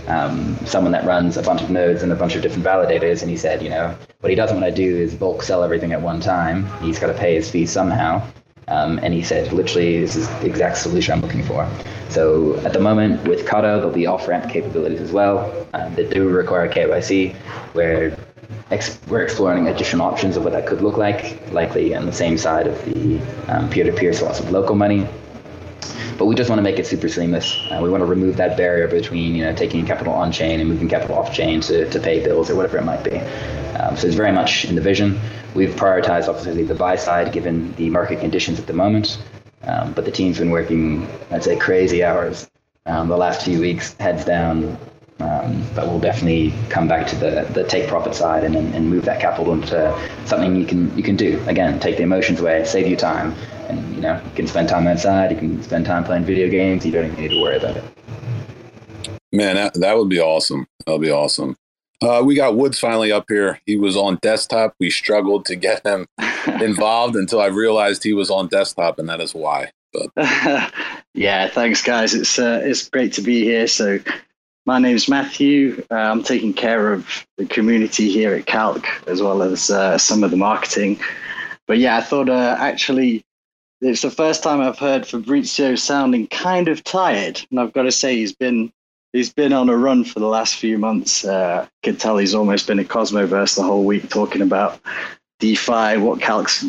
[0.08, 3.32] um, someone that runs a bunch of nodes and a bunch of different validators, and
[3.32, 6.02] he said, you know, what he doesn't want to do is bulk sell everything at
[6.02, 6.66] one time.
[6.82, 8.22] He's got to pay his fees somehow.
[8.68, 11.70] Um, and he said, literally, this is the exact solution I'm looking for.
[12.10, 16.28] So at the moment, with Kado, there'll be off-ramp capabilities as well um, that do
[16.28, 17.36] require KYC,
[17.74, 18.18] where
[18.72, 22.38] ex- we're exploring additional options of what that could look like, likely on the same
[22.38, 25.08] side of the um, peer-to-peer source of local money.
[26.18, 27.58] But we just want to make it super seamless.
[27.72, 30.70] Uh, we want to remove that barrier between you know taking capital on chain and
[30.70, 33.18] moving capital off chain to, to pay bills or whatever it might be.
[33.80, 35.20] Um, so it's very much in the vision.
[35.56, 39.18] We've prioritized obviously the buy side given the market conditions at the moment.
[39.64, 42.50] Um, but the team's been working, I'd say, crazy hours
[42.86, 44.78] um, the last few weeks, heads down,
[45.22, 49.06] um, but we'll definitely come back to the, the take profit side and, and move
[49.06, 51.42] that capital into something you can you can do.
[51.48, 53.34] Again, take the emotions away, save you time,
[53.70, 55.32] and you know you can spend time outside.
[55.32, 56.86] You can spend time playing video games.
[56.86, 57.84] You don't even need to worry about it.
[59.34, 60.68] Man, that, that would be awesome.
[60.86, 61.56] That would be awesome.
[62.02, 63.62] Uh, we got Woods finally up here.
[63.66, 64.74] He was on desktop.
[64.80, 66.08] We struggled to get him
[66.62, 69.72] involved until I realized he was on desktop, and that is why.
[69.94, 70.10] But
[71.14, 72.14] yeah, thanks, guys.
[72.14, 73.68] It's uh, it's great to be here.
[73.68, 74.00] So
[74.66, 75.84] my name's Matthew.
[75.90, 80.24] Uh, I'm taking care of the community here at Calc as well as uh, some
[80.24, 81.00] of the marketing.
[81.68, 83.24] But yeah, I thought uh, actually
[83.82, 87.92] it's the first time I've heard Fabrizio sounding kind of tired, and I've got to
[87.92, 88.72] say he's been
[89.14, 91.26] he's been on a run for the last few months.
[91.26, 94.80] Uh, could tell he's almost been a Cosmoverse the whole week talking about
[95.40, 96.66] DeFi, what Calc's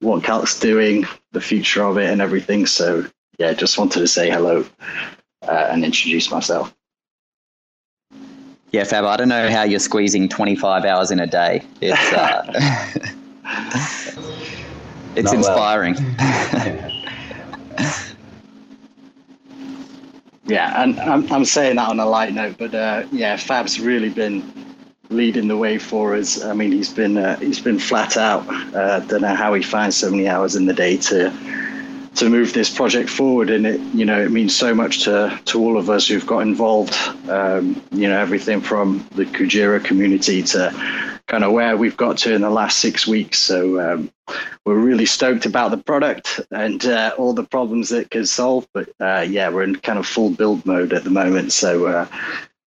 [0.00, 2.66] what Calc's doing, the future of it, and everything.
[2.66, 3.06] So
[3.38, 4.66] yeah, just wanted to say hello
[5.42, 6.74] uh, and introduce myself.
[8.72, 9.04] Yeah, Fab.
[9.04, 11.62] I don't know how you're squeezing 25 hours in a day.
[11.82, 12.42] It's uh,
[15.14, 15.36] it's Not well.
[15.36, 15.94] inspiring.
[20.44, 24.08] Yeah, and I'm, I'm saying that on a light note, but uh, yeah, Fab's really
[24.08, 24.42] been
[25.08, 26.42] leading the way for us.
[26.42, 28.44] I mean, he's been uh, he's been flat out.
[28.74, 31.30] Uh, don't know how he finds so many hours in the day to
[32.14, 35.60] to move this project forward, and it you know it means so much to to
[35.60, 36.94] all of us who've got involved.
[37.28, 40.72] Um, you know, everything from the Kujira community to
[41.26, 43.38] kind of where we've got to in the last six weeks.
[43.38, 44.12] So um,
[44.64, 48.66] we're really stoked about the product and uh, all the problems that it can solve.
[48.74, 51.52] But uh, yeah, we're in kind of full build mode at the moment.
[51.52, 52.06] So uh,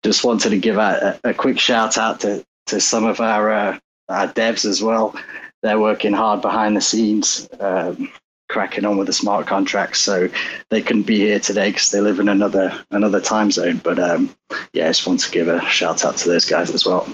[0.04, 3.80] just wanted to give a, a quick shout out to, to some of our, uh,
[4.10, 5.16] our devs as well.
[5.62, 8.12] They're working hard behind the scenes, um,
[8.56, 10.00] cracking on with the smart contracts.
[10.00, 10.30] So
[10.70, 13.82] they couldn't be here today because they live in another another time zone.
[13.84, 14.34] But um,
[14.72, 17.06] yeah, I just want to give a shout out to those guys as well.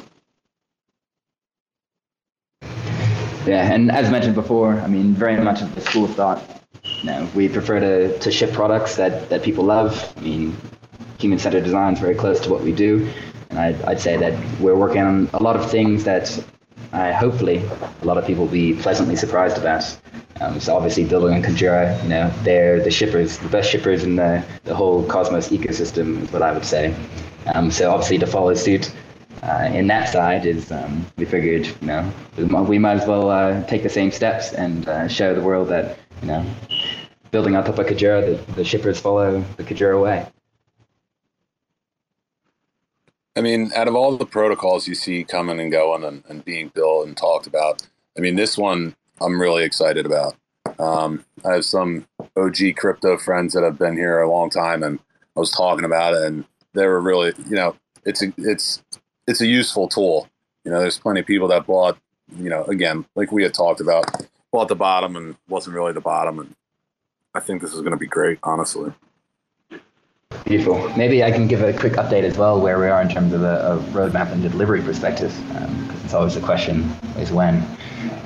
[3.47, 6.43] Yeah, and as mentioned before, I mean, very much of the school of thought.
[6.83, 10.13] You know, we prefer to, to ship products that, that people love.
[10.17, 10.55] I mean,
[11.17, 13.09] human-centered design is very close to what we do,
[13.49, 16.43] and I'd, I'd say that we're working on a lot of things that
[16.93, 17.63] I hopefully
[18.01, 19.83] a lot of people will be pleasantly surprised about.
[20.39, 24.15] Um, so obviously building on Kujira, you know, they're the shippers, the best shippers in
[24.15, 26.95] the, the whole Cosmos ecosystem is what I would say.
[27.53, 28.91] Um, so obviously to follow suit
[29.43, 33.63] uh, in that side is um, we figured, you know, we might as well uh,
[33.65, 36.45] take the same steps and uh, show the world that, you know,
[37.31, 40.27] building on top of Kujira, the, the shippers follow the Kujira way.
[43.35, 46.69] I mean, out of all the protocols you see coming and going and, and being
[46.69, 50.35] built and talked about, I mean, this one I'm really excited about.
[50.79, 54.99] Um, I have some OG crypto friends that have been here a long time, and
[55.35, 58.81] I was talking about it, and they were really, you know, it's a, it's
[59.27, 60.27] it's a useful tool.
[60.65, 61.97] You know, there's plenty of people that bought,
[62.35, 64.05] you know, again, like we had talked about,
[64.51, 66.55] bought the bottom and wasn't really the bottom, and
[67.33, 68.91] I think this is going to be great, honestly.
[70.45, 70.89] Beautiful.
[70.97, 73.43] Maybe I can give a quick update as well where we are in terms of
[73.43, 76.83] a, a roadmap and delivery perspective, because um, it's always the question
[77.17, 77.65] is when.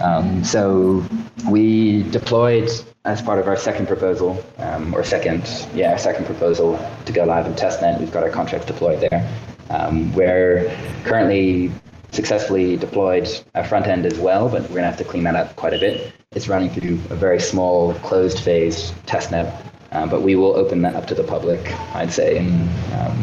[0.02, 1.06] Um, so
[1.50, 2.70] we deployed
[3.06, 7.24] as part of our second proposal, um, or second, yeah, our second proposal to go
[7.26, 8.00] live in testnet.
[8.00, 9.30] We've got our contracts deployed there.
[9.70, 11.72] Um, we're currently
[12.12, 15.36] successfully deployed a front end as well, but we're going to have to clean that
[15.36, 16.13] up quite a bit.
[16.32, 19.54] It's running through a very small closed phase testnet,
[19.95, 22.38] uh, but we will open that up to the public, I'd say.
[22.38, 23.17] And um,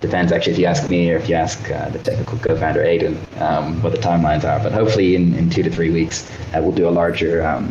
[0.00, 3.16] depends actually if you ask me or if you ask uh, the technical co-founder Aiden
[3.40, 4.62] um, what the timelines are.
[4.62, 7.70] But hopefully in, in two to three weeks uh, we'll do a larger um,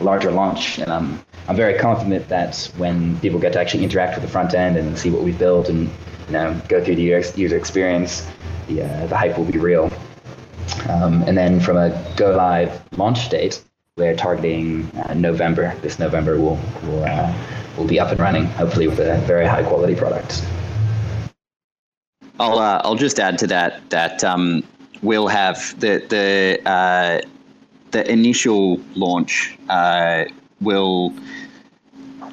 [0.00, 0.78] larger launch.
[0.78, 4.54] And I'm I'm very confident that when people get to actually interact with the front
[4.54, 5.90] end and see what we've built and
[6.28, 7.02] you know go through the
[7.36, 8.26] user experience,
[8.68, 9.90] the uh, the hype will be real.
[10.88, 13.62] Um, and then from a go live launch date,
[13.96, 15.74] we're targeting uh, November.
[15.82, 17.34] This November we'll we'll, uh,
[17.76, 20.44] we'll be up and running, hopefully with a very high quality product.
[22.40, 24.62] I'll uh, I'll just add to that that um,
[25.02, 27.20] we'll have the the uh,
[27.90, 30.24] the initial launch uh,
[30.60, 31.14] will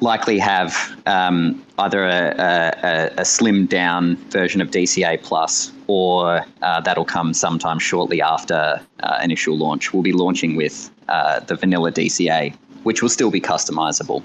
[0.00, 6.80] likely have um, either a, a, a slimmed down version of DCA Plus or uh,
[6.80, 9.92] that'll come sometime shortly after uh, initial launch.
[9.92, 14.22] We'll be launching with uh, the vanilla DCA, which will still be customizable.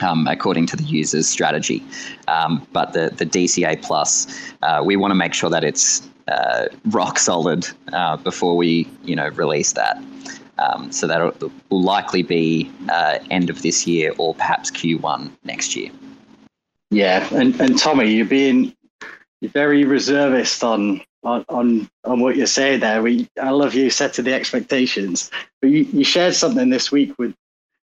[0.00, 1.84] Um, according to the user's strategy,
[2.26, 4.26] um, but the the DCA plus,
[4.62, 9.14] uh, we want to make sure that it's uh, rock solid uh, before we you
[9.14, 10.02] know release that.
[10.58, 15.74] Um, so that will likely be uh, end of this year or perhaps Q1 next
[15.74, 15.90] year.
[16.90, 18.74] Yeah, and, and Tommy, you're being
[19.40, 23.02] very reservist on on on, on what you're saying there.
[23.02, 27.34] We I love you setting the expectations, but you, you shared something this week with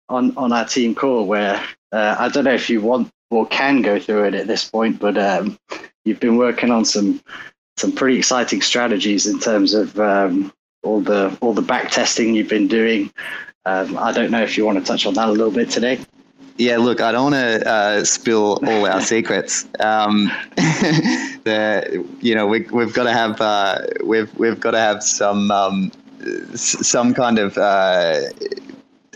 [0.09, 1.63] on on our team call where
[1.93, 4.99] uh, I don't know if you want or can go through it at this point,
[5.01, 5.59] but um,
[6.05, 7.21] you've been working on some
[7.77, 12.49] some pretty exciting strategies in terms of um, all the all the back testing you've
[12.49, 13.13] been doing.
[13.67, 15.99] Um, I don't know if you want to touch on that a little bit today.
[16.57, 19.67] Yeah, look, I don't want to uh, spill all our secrets.
[19.81, 25.03] Um, the, you know, we, have got to have uh, we've we've got to have
[25.03, 25.91] some um,
[26.55, 28.21] some kind of uh,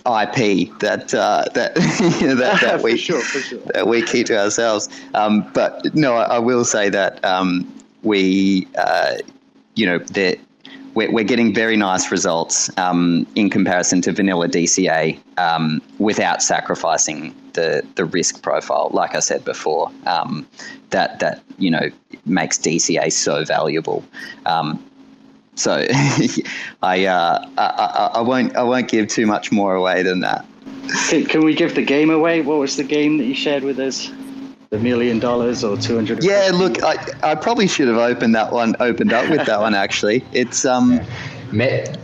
[0.09, 3.59] IP that uh, that that, that we sure, sure.
[3.75, 4.89] that we keep to ourselves.
[5.15, 9.19] Um, but no, I, I, will say that um, we, uh,
[9.75, 10.39] you know, that
[10.95, 17.35] we're, we're getting very nice results um, in comparison to vanilla DCA um, without sacrificing
[17.53, 18.91] the the risk profile.
[18.93, 20.47] Like I said before, um,
[20.91, 21.91] that that you know
[22.25, 24.05] makes DCA so valuable.
[25.59, 25.87] So
[26.83, 30.47] I, uh, I, I won't I won't give too much more away than that.
[31.09, 32.41] Can, can we give the game away?
[32.43, 34.11] What was the game that you shared with us?
[34.71, 36.23] The million dollars or two hundred?
[36.23, 39.75] Yeah, look, I, I probably should have opened that one, opened up with that one.
[39.87, 41.01] Actually, it's um,
[41.53, 41.97] yeah,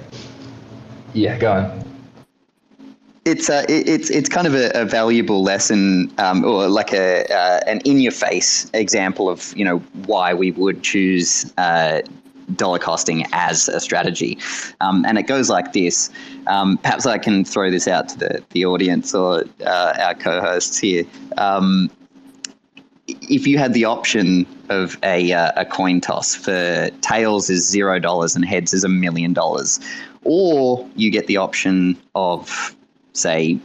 [1.13, 1.85] yeah go on.
[3.25, 7.25] It's uh, it, it's it's kind of a, a valuable lesson, um, or like a
[7.33, 12.01] uh, an in your face example of you know why we would choose uh,
[12.57, 14.39] dollar costing as a strategy.
[14.81, 16.11] Um, and it goes like this.
[16.47, 20.41] Um, perhaps I can throw this out to the, the audience or uh, our co
[20.41, 21.05] hosts here.
[21.39, 21.91] Um,
[23.07, 27.99] if you had the option of a, uh, a coin toss for tails is zero
[27.99, 29.79] dollars and heads is a million dollars,
[30.25, 32.75] or you get the option of,
[33.13, 33.59] say,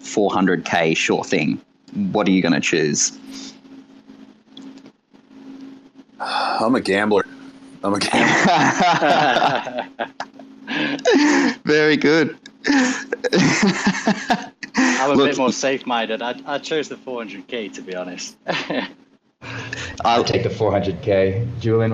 [0.00, 1.60] 400k sure thing,
[2.12, 3.18] what are you going to choose?
[6.18, 7.26] I'm a gambler.
[7.86, 9.86] I'm a gambler.
[11.64, 12.36] Very good.
[14.76, 16.20] I'm a Look, bit more safe-minded.
[16.20, 18.36] I, I chose the 400k to be honest.
[20.04, 21.92] I'll take the 400k, Julian.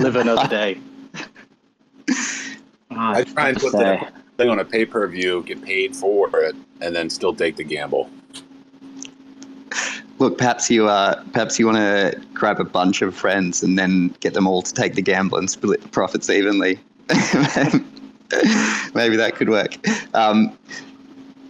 [0.00, 0.78] Live another day.
[2.90, 7.10] I try and put that thing on a pay-per-view, get paid for it, and then
[7.10, 8.08] still take the gamble.
[10.22, 14.14] Look, perhaps you uh, perhaps you want to grab a bunch of friends and then
[14.20, 16.78] get them all to take the gamble and split the profits evenly.
[18.94, 19.76] maybe that could work.
[20.14, 20.56] Um,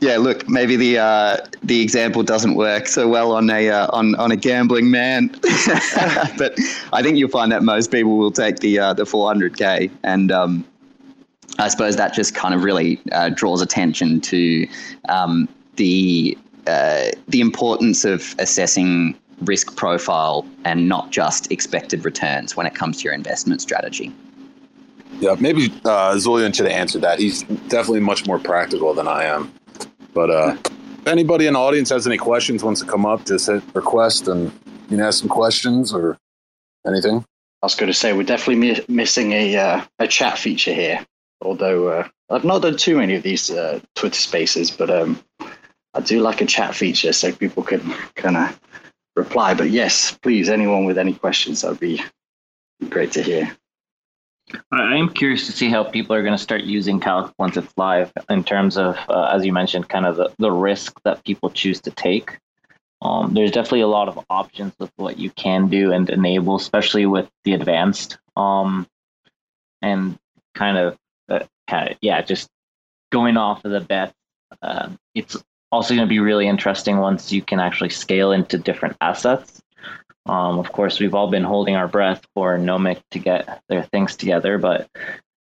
[0.01, 4.15] yeah, look, maybe the uh, the example doesn't work so well on a uh, on
[4.15, 5.29] on a gambling man,
[6.39, 6.57] but
[6.95, 10.65] I think you'll find that most people will take the uh, the 400k, and um,
[11.59, 14.67] I suppose that just kind of really uh, draws attention to
[15.11, 15.47] um,
[15.77, 22.75] the uh, the importance of assessing risk profile and not just expected returns when it
[22.75, 24.13] comes to your investment strategy.
[25.21, 27.19] Yeah, maybe uh, Zulian should have answered that.
[27.19, 29.53] He's definitely much more practical than I am.
[30.15, 33.47] But uh, if anybody in the audience has any questions, wants to come up, just
[33.47, 34.53] hit request and
[34.91, 36.19] you can ask some questions or
[36.87, 37.25] anything.
[37.63, 41.05] I was going to say we're definitely mi- missing a uh, a chat feature here.
[41.41, 45.23] Although uh, I've not done too many of these uh, Twitter Spaces, but um,
[45.95, 47.81] I do like a chat feature so people can
[48.15, 48.61] kind of
[49.17, 49.55] reply.
[49.55, 52.03] But yes, please, anyone with any questions, that would be
[52.89, 53.57] great to hear.
[54.71, 57.73] I am curious to see how people are going to start using Calc once it's
[57.77, 61.51] live in terms of, uh, as you mentioned, kind of the, the risk that people
[61.51, 62.39] choose to take.
[63.01, 67.07] Um, there's definitely a lot of options with what you can do and enable, especially
[67.07, 68.19] with the advanced.
[68.37, 68.87] Um,
[69.81, 70.19] and
[70.55, 72.49] kind of, uh, kind of, yeah, just
[73.11, 74.13] going off of the bet.
[74.61, 78.97] Uh, it's also going to be really interesting once you can actually scale into different
[79.01, 79.61] assets.
[80.27, 84.15] Um, of course, we've all been holding our breath for Nomic to get their things
[84.15, 84.89] together, but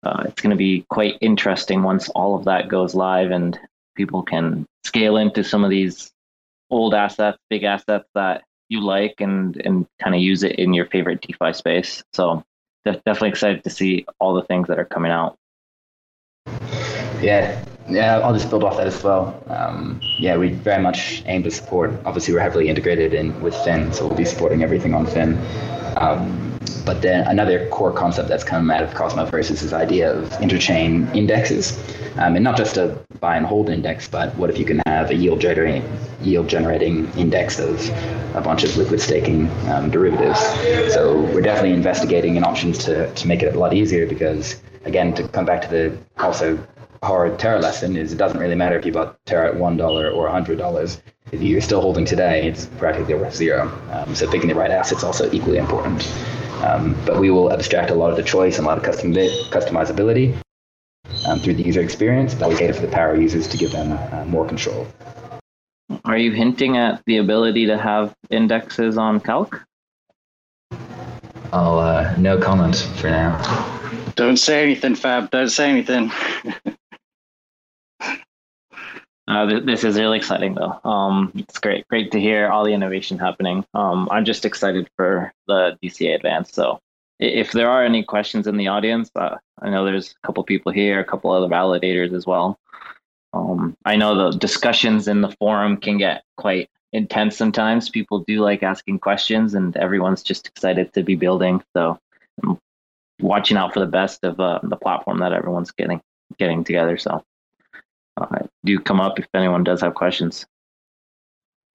[0.03, 3.57] uh, it's going to be quite interesting once all of that goes live and
[3.95, 6.11] people can scale into some of these
[6.69, 10.85] old assets, big assets that you like, and and kind of use it in your
[10.87, 12.03] favorite DeFi space.
[12.13, 12.43] So
[12.83, 15.37] definitely excited to see all the things that are coming out.
[17.21, 19.41] Yeah, yeah, I'll just build off that as well.
[19.47, 21.91] Um, yeah, we very much aim to support.
[22.05, 25.37] Obviously, we're heavily integrated in with Fin, so we'll be supporting everything on Fin.
[25.97, 26.43] Um,
[26.85, 31.13] but then another core concept that's come out of Cosmoverse is this idea of interchain
[31.15, 31.77] indexes,
[32.17, 35.09] um, and not just a buy and hold index, but what if you can have
[35.09, 35.83] a yield generating
[36.21, 37.89] yield generating index of
[38.35, 40.39] a bunch of liquid staking um, derivatives?
[40.93, 45.13] So we're definitely investigating in options to to make it a lot easier because again,
[45.13, 46.57] to come back to the also
[47.03, 50.09] hard Terra lesson is it doesn't really matter if you bought Terra at one dollar
[50.09, 51.01] or hundred dollars.
[51.31, 53.69] If you're still holding today, it's practically worth zero.
[53.91, 56.07] Um, so picking the right asset's also equally important.
[56.63, 59.13] Um, but we will abstract a lot of the choice and a lot of custom
[59.13, 60.35] customizability
[61.25, 64.25] um, through the user experience, delegate it for the power users to give them uh,
[64.25, 64.87] more control.
[66.05, 69.63] Are you hinting at the ability to have indexes on Calc?
[71.53, 73.41] I'll uh, no comment for now.
[74.15, 75.29] Don't say anything, Fab.
[75.31, 76.11] Don't say anything.
[79.27, 80.79] Uh, th- this is really exciting, though.
[80.89, 83.65] Um, it's great, great to hear all the innovation happening.
[83.73, 86.53] Um, I'm just excited for the DCA Advance.
[86.53, 86.79] So,
[87.19, 90.71] if there are any questions in the audience, uh, I know there's a couple people
[90.71, 92.57] here, a couple other validators as well.
[93.33, 97.89] Um, I know the discussions in the forum can get quite intense sometimes.
[97.89, 101.61] People do like asking questions, and everyone's just excited to be building.
[101.75, 101.99] So,
[102.43, 102.59] I'm
[103.19, 106.01] watching out for the best of uh, the platform that everyone's getting
[106.37, 106.97] getting together.
[106.97, 107.23] So
[108.17, 110.45] uh, do come up if anyone does have questions.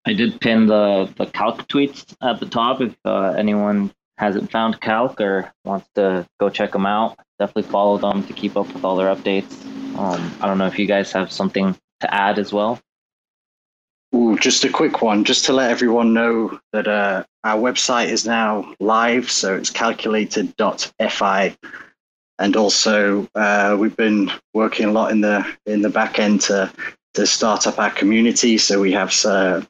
[0.05, 4.80] I did pin the the calc tweets at the top if uh, anyone hasn't found
[4.80, 7.16] calc or wants to go check them out.
[7.38, 9.64] Definitely follow them to keep up with all their updates.
[9.97, 12.80] Um, I don't know if you guys have something to add as well.
[14.14, 18.26] Ooh, just a quick one, just to let everyone know that uh, our website is
[18.26, 21.57] now live, so it's calculated.fi,
[22.39, 26.72] and also uh, we've been working a lot in the in the back end to
[27.14, 28.57] to start up our community.
[28.57, 29.61] So we have uh,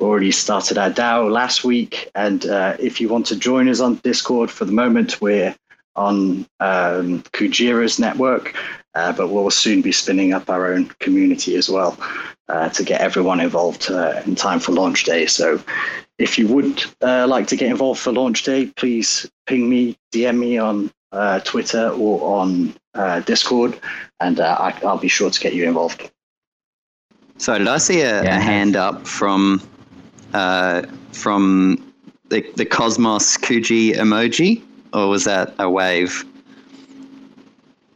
[0.00, 3.96] already started our DAO last week, and uh, if you want to join us on
[3.96, 5.54] Discord, for the moment we're
[5.94, 8.54] on um, Kujira's network,
[8.94, 11.98] uh, but we'll soon be spinning up our own community as well
[12.48, 15.26] uh, to get everyone involved uh, in time for launch day.
[15.26, 15.60] So
[16.18, 20.58] if you would like to get involved for launch day, please ping me, DM me
[20.58, 23.78] on uh, Twitter or on uh, Discord,
[24.20, 26.10] and I, will be sure to get you involved.
[27.38, 28.36] So did I see a, yeah.
[28.36, 29.62] a hand up from
[31.12, 31.92] from
[32.28, 34.62] the, the Cosmos Kuji emoji?
[34.92, 36.24] or was that a wave?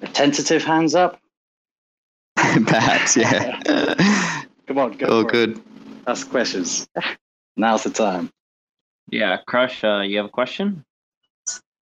[0.02, 1.20] A tentative hands up.
[2.36, 3.60] Perhaps, yeah.
[4.66, 5.06] Come on, go.
[5.06, 5.58] Oh, good.
[5.58, 5.62] It.
[6.06, 6.88] Ask questions.
[7.56, 8.30] Now's the time.
[9.10, 10.84] Yeah, Crush, uh, you have a question?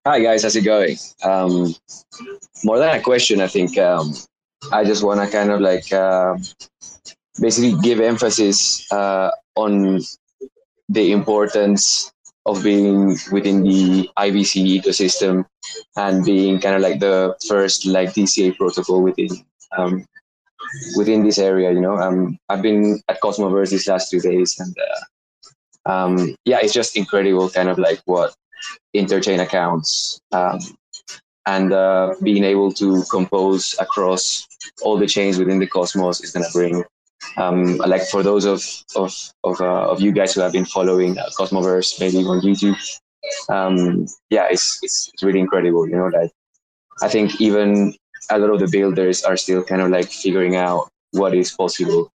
[0.07, 0.97] Hi guys, how's it going?
[1.23, 1.75] Um,
[2.65, 4.15] more than a question, I think um,
[4.73, 6.39] I just want to kind of like uh,
[7.39, 10.01] basically give emphasis uh, on
[10.89, 12.11] the importance
[12.47, 15.45] of being within the IBC ecosystem
[15.97, 19.29] and being kind of like the first like DCA protocol within
[19.77, 20.07] um,
[20.97, 21.73] within this area.
[21.73, 24.75] You know, um, I've been at Cosmoverse these last two days, and
[25.85, 28.35] uh, um, yeah, it's just incredible, kind of like what
[28.95, 30.59] interchain accounts um,
[31.47, 34.47] and uh, being able to compose across
[34.83, 36.85] all the chains within the Cosmos is going to bring
[37.37, 38.65] um, like for those of
[38.97, 42.77] of of, uh, of you guys who have been following uh, Cosmoverse maybe on YouTube,
[43.49, 45.89] um, yeah, it's, it's it's really incredible.
[45.89, 46.33] You know, like
[47.03, 47.95] I think even
[48.31, 52.11] a lot of the builders are still kind of like figuring out what is possible,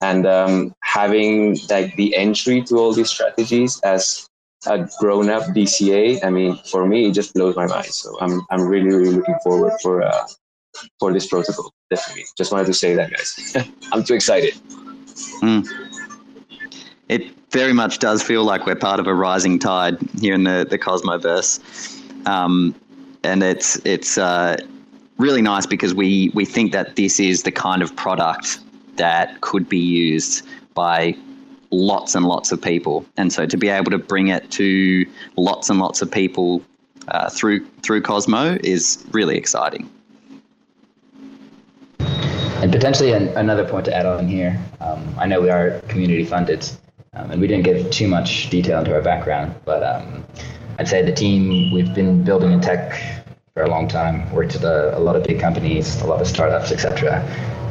[0.00, 4.28] and um, having like the entry to all these strategies as
[4.66, 6.22] a grown up DCA.
[6.24, 7.86] I mean, for me, it just blows my mind.
[7.86, 10.26] So I'm I'm really really looking forward for uh,
[10.98, 11.72] for this protocol.
[11.90, 12.24] Definitely.
[12.36, 13.56] Just wanted to say that, guys.
[13.92, 14.54] I'm too excited.
[15.42, 15.66] Mm.
[17.08, 20.66] It very much does feel like we're part of a rising tide here in the
[20.68, 21.60] the Cosmoverse,
[22.26, 22.74] um,
[23.22, 24.56] and it's it's uh,
[25.18, 28.58] really nice because we we think that this is the kind of product
[28.96, 31.16] that could be used by
[31.70, 35.06] lots and lots of people, and so to be able to bring it to
[35.36, 36.62] lots and lots of people
[37.08, 39.88] uh, through through Cosmo is really exciting.
[41.98, 46.24] And potentially an, another point to add on here, um, I know we are community
[46.24, 46.68] funded,
[47.12, 50.24] um, and we didn't give too much detail into our background, but um,
[50.78, 53.25] I'd say the team, we've been building in tech
[53.56, 56.26] for a long time, worked at a, a lot of big companies, a lot of
[56.26, 57.24] startups, etc.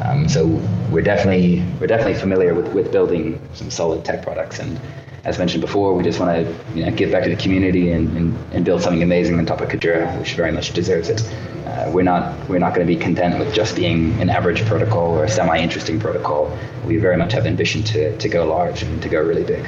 [0.04, 0.48] Um, so
[0.90, 4.58] we're definitely we're definitely familiar with, with building some solid tech products.
[4.58, 4.82] And
[5.26, 8.10] as mentioned before, we just want to you know, give back to the community and,
[8.18, 11.22] and, and build something amazing on top of Kujira, which very much deserves it.
[11.68, 15.12] Uh, we're not we're not going to be content with just being an average protocol
[15.12, 16.52] or a semi-interesting protocol.
[16.88, 19.68] We very much have ambition to to go large and to go really big.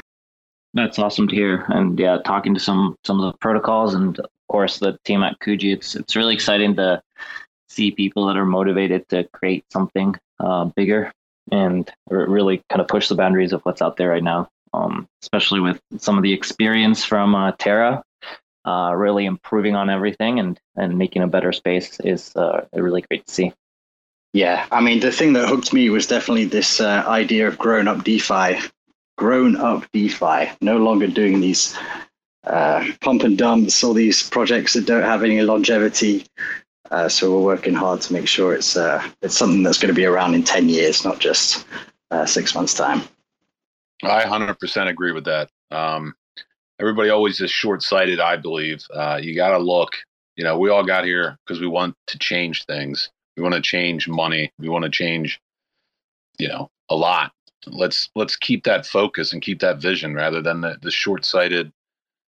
[0.74, 1.66] That's awesome to hear.
[1.68, 5.74] And yeah, talking to some some of the protocols and course the team at Kuji,
[5.74, 7.02] it's it's really exciting to
[7.70, 11.12] see people that are motivated to create something uh, bigger
[11.52, 14.50] and really kind of push the boundaries of what's out there right now.
[14.74, 18.04] Um, especially with some of the experience from uh, Terra
[18.68, 23.26] uh, really improving on everything and and making a better space is uh, really great
[23.26, 23.54] to see.
[24.34, 27.88] Yeah, I mean the thing that hooked me was definitely this uh, idea of grown
[27.88, 28.60] up DeFi,
[29.18, 31.76] grown up DeFi, no longer doing these
[32.48, 36.26] uh, pump and dumps, all these projects that don't have any longevity.
[36.92, 40.02] Uh, so we're working hard to make sure it's uh, it's something that's going to
[40.02, 41.66] be around in ten years, not just
[42.26, 43.02] six months time.
[44.04, 45.50] I 100% agree with that.
[45.72, 46.14] Um,
[46.80, 48.86] everybody always is short sighted, I believe.
[48.94, 49.96] Uh, you got to look.
[50.36, 53.10] You know, we all got here because we want to change things.
[53.36, 54.52] We want to change money.
[54.60, 55.40] We want to change,
[56.38, 57.32] you know, a lot.
[57.66, 61.72] Let's let's keep that focus and keep that vision rather than the, the short sighted.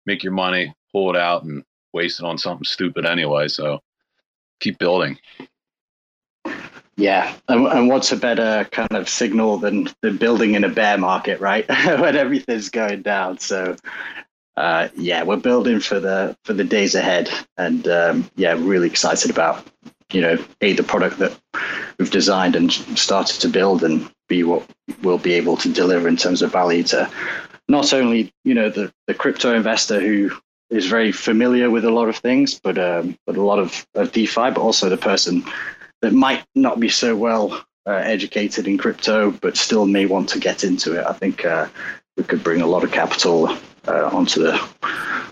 [0.07, 3.49] Make your money, pull it out, and waste it on something stupid anyway.
[3.49, 3.81] So
[4.61, 5.19] keep building.
[6.97, 10.97] Yeah, and, and what's a better kind of signal than, than building in a bear
[10.97, 11.69] market, right?
[11.99, 13.39] when everything's going down.
[13.39, 13.75] So
[14.57, 19.31] uh, yeah, we're building for the for the days ahead, and um, yeah, really excited
[19.31, 19.67] about
[20.13, 21.37] you know a the product that
[21.99, 24.65] we've designed and started to build, and b what
[25.03, 27.11] we'll be able to deliver in terms of value to
[27.69, 30.31] not only you know the the crypto investor who
[30.71, 34.13] is very familiar with a lot of things, but um, but a lot of, of
[34.13, 35.45] DeFi, but also the person
[36.03, 40.39] that might not be so well uh, educated in crypto, but still may want to
[40.39, 41.07] get into it.
[41.07, 41.69] I think uh,
[42.17, 43.49] we could bring a lot of capital
[43.87, 44.69] uh, onto the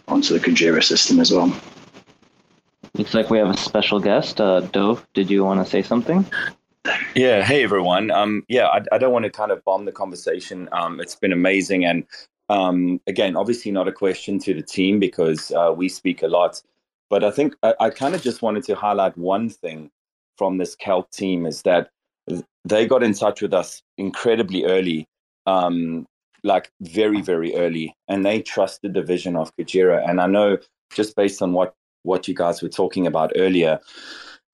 [0.09, 1.55] onto the Kujira system as well.
[2.95, 4.41] Looks like we have a special guest.
[4.41, 6.27] Uh, Dove, did you want to say something?
[7.15, 8.11] Yeah, hey everyone.
[8.11, 10.69] Um, yeah, I, I don't want to kind of bomb the conversation.
[10.73, 12.05] Um, it's been amazing, and
[12.49, 16.61] um, again, obviously not a question to the team because uh, we speak a lot,
[17.09, 19.91] but I think I, I kind of just wanted to highlight one thing
[20.39, 21.91] from this Calc team is that
[22.65, 25.07] they got in touch with us incredibly early,
[25.47, 26.07] um,
[26.43, 30.09] like very very early, and they trusted the vision of Kujira.
[30.09, 30.59] And I know
[30.93, 33.79] just based on what what you guys were talking about earlier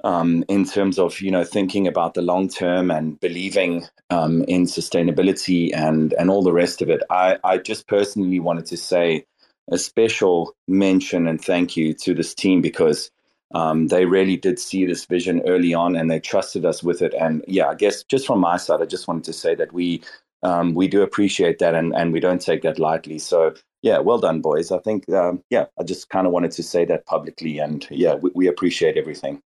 [0.04, 4.64] um, in terms of you know thinking about the long term and believing um, in
[4.64, 7.02] sustainability and and all the rest of it.
[7.10, 9.24] I, I just personally wanted to say
[9.70, 13.10] a special mention and thank you to this team because
[13.54, 17.14] um, they really did see this vision early on and they trusted us with it.
[17.14, 20.02] And yeah, I guess just from my side, I just wanted to say that we
[20.42, 23.18] um, we do appreciate that and, and we don't take that lightly.
[23.18, 24.70] So yeah, well done, boys.
[24.70, 28.14] I think um, yeah, I just kind of wanted to say that publicly, and yeah,
[28.14, 29.40] we, we appreciate everything.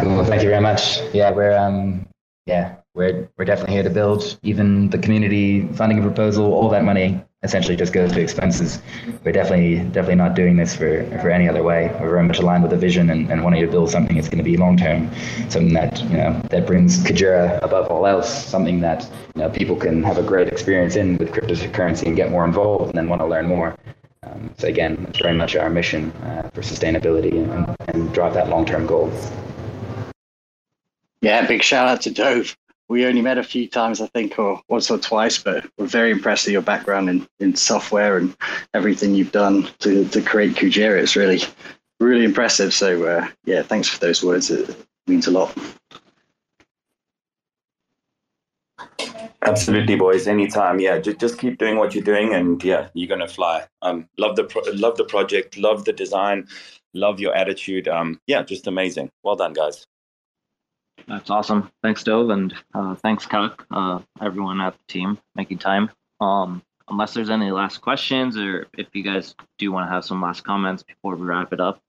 [0.00, 0.24] Cool.
[0.24, 1.00] Thank you very much.
[1.12, 2.06] Yeah, we're um,
[2.46, 4.38] yeah, we're we're definitely here to build.
[4.42, 8.80] Even the community funding proposal, all that money essentially just goes to expenses.
[9.24, 11.88] We're definitely definitely not doing this for for any other way.
[12.00, 14.38] We're very much aligned with the vision and, and wanting to build something that's going
[14.38, 15.10] to be long term,
[15.48, 19.02] something that you know that brings Kujira above all else, something that
[19.34, 22.90] you know people can have a great experience in with cryptocurrency and get more involved
[22.90, 23.76] and then want to learn more.
[24.22, 28.48] Um, so again, it's very much our mission uh, for sustainability and, and drive that
[28.48, 29.12] long-term goal.
[31.20, 32.56] Yeah, big shout out to Dove.
[32.88, 36.10] We only met a few times, I think, or once or twice, but we're very
[36.10, 38.34] impressed with your background in, in software and
[38.72, 40.98] everything you've done to, to create Kujira.
[40.98, 41.42] It's really,
[42.00, 42.72] really impressive.
[42.72, 44.50] So, uh, yeah, thanks for those words.
[44.50, 44.74] It
[45.06, 45.56] means a lot.
[49.42, 50.26] Absolutely, boys.
[50.26, 50.80] Anytime.
[50.80, 53.64] Yeah, just just keep doing what you're doing, and yeah, you're gonna fly.
[53.82, 56.48] Um, love the pro- love the project, love the design,
[56.94, 57.88] love your attitude.
[57.88, 59.10] Um, yeah, just amazing.
[59.22, 59.86] Well done, guys.
[61.06, 61.70] That's awesome.
[61.82, 65.90] Thanks, Dove, and uh, thanks, Calc, uh, everyone at the team making time.
[66.20, 70.20] Um, unless there's any last questions, or if you guys do want to have some
[70.20, 71.80] last comments before we wrap it up,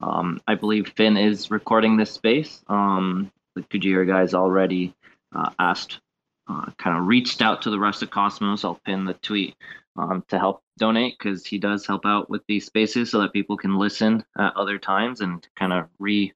[0.00, 2.62] um, I believe Finn is recording this space.
[2.68, 4.94] Um, the Kujira guys already
[5.34, 6.00] uh, asked
[6.48, 8.64] uh, kind of reached out to the rest of Cosmos.
[8.64, 9.54] I'll pin the tweet
[9.96, 13.56] um, to help donate because he does help out with these spaces so that people
[13.56, 16.32] can listen at other times and kind of re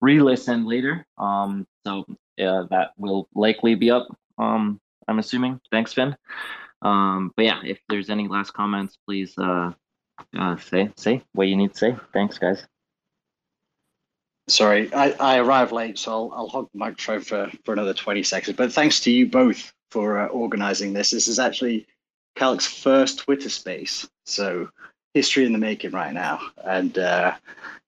[0.00, 1.06] re-listen later.
[1.18, 2.04] Um, so
[2.36, 4.08] yeah, that will likely be up.
[4.38, 5.60] Um, I'm assuming.
[5.70, 6.16] Thanks, Finn.
[6.82, 9.72] Um, but yeah, if there's any last comments, please uh,
[10.38, 11.96] uh, say say what you need to say.
[12.12, 12.66] Thanks, guys.
[14.50, 18.22] Sorry, I, I arrived late, so I'll, I'll hog the microphone for, for another 20
[18.22, 18.56] seconds.
[18.56, 21.10] But thanks to you both for uh, organizing this.
[21.10, 21.86] This is actually
[22.36, 24.08] Calc's first Twitter space.
[24.26, 24.68] So
[25.14, 26.40] history in the making right now.
[26.64, 27.34] And uh,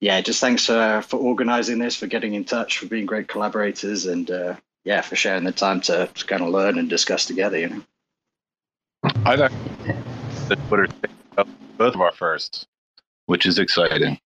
[0.00, 4.06] yeah, just thanks uh, for organizing this, for getting in touch, for being great collaborators,
[4.06, 7.58] and uh, yeah, for sharing the time to, to kind of learn and discuss together,
[7.58, 7.82] you know.
[9.24, 9.52] I thought
[10.48, 10.88] the Twitter
[11.76, 12.66] both of our first,
[13.26, 14.18] which is exciting.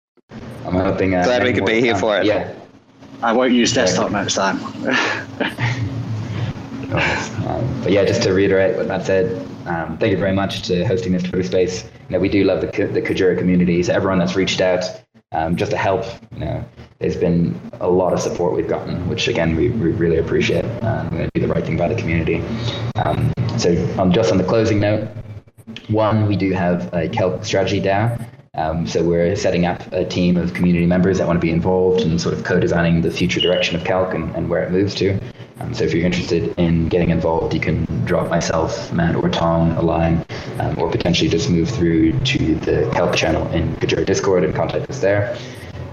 [0.66, 1.16] I'm hoping.
[1.16, 2.02] Uh, Glad we could be here time.
[2.02, 2.26] for it.
[2.26, 2.54] Yeah.
[3.22, 4.58] I won't use desktop next time.
[7.48, 10.86] um, but yeah, just to reiterate what Matt said, um, thank you very much to
[10.86, 11.84] hosting this Twitter space.
[11.84, 13.82] You know, we do love the the Kujira community.
[13.84, 14.84] So everyone that's reached out
[15.32, 16.66] um, just to help, you know,
[17.00, 20.66] there's been a lot of support we've gotten, which again we, we really appreciate.
[20.66, 22.44] Uh, we're going to do the right thing by the community.
[22.96, 25.08] Um, so um, just on the closing note,
[25.88, 28.20] one, we do have a Calc strategy DAO.
[28.58, 32.02] Um, so we're setting up a team of community members that want to be involved
[32.02, 35.20] in sort of co-designing the future direction of Calc and, and where it moves to.
[35.60, 39.72] Um, so if you're interested in getting involved, you can drop myself, Matt, or Tom
[39.72, 40.26] a line,
[40.60, 44.90] um, or potentially just move through to the Calc channel in Kujira Discord and contact
[44.90, 45.38] us there.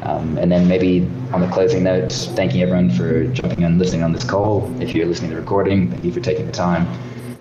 [0.03, 4.13] Um, and then maybe on the closing note, thanking everyone for jumping and listening on
[4.13, 4.69] this call.
[4.83, 6.89] If you're listening to the recording, thank you for taking the time.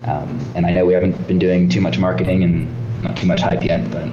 [0.04, 3.42] Um, and I know we haven't been doing too much marketing and not too much
[3.42, 4.08] hype yet, but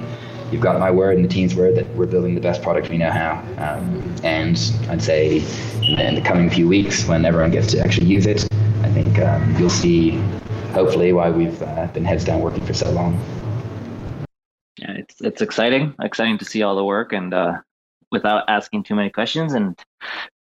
[0.51, 2.97] you've got my word and the team's word that we're building the best product we
[2.97, 3.43] know how.
[3.57, 4.57] Um, and
[4.89, 5.37] I'd say
[5.83, 8.47] in the coming few weeks, when everyone gets to actually use it,
[8.83, 10.11] I think um, you'll see,
[10.73, 13.19] hopefully, why we've uh, been heads down working for so long.
[14.77, 17.57] Yeah, it's it's exciting, exciting to see all the work, and uh,
[18.11, 19.77] without asking too many questions and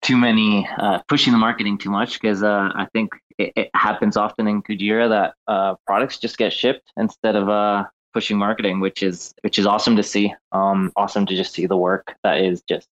[0.02, 4.18] too many uh, pushing the marketing too much, because uh, I think it, it, happens
[4.18, 9.04] often in Kujira that uh, products just get shipped instead of uh, pushing marketing, which
[9.04, 10.34] is which is awesome to see.
[10.52, 12.88] Um, awesome to just see the work that is just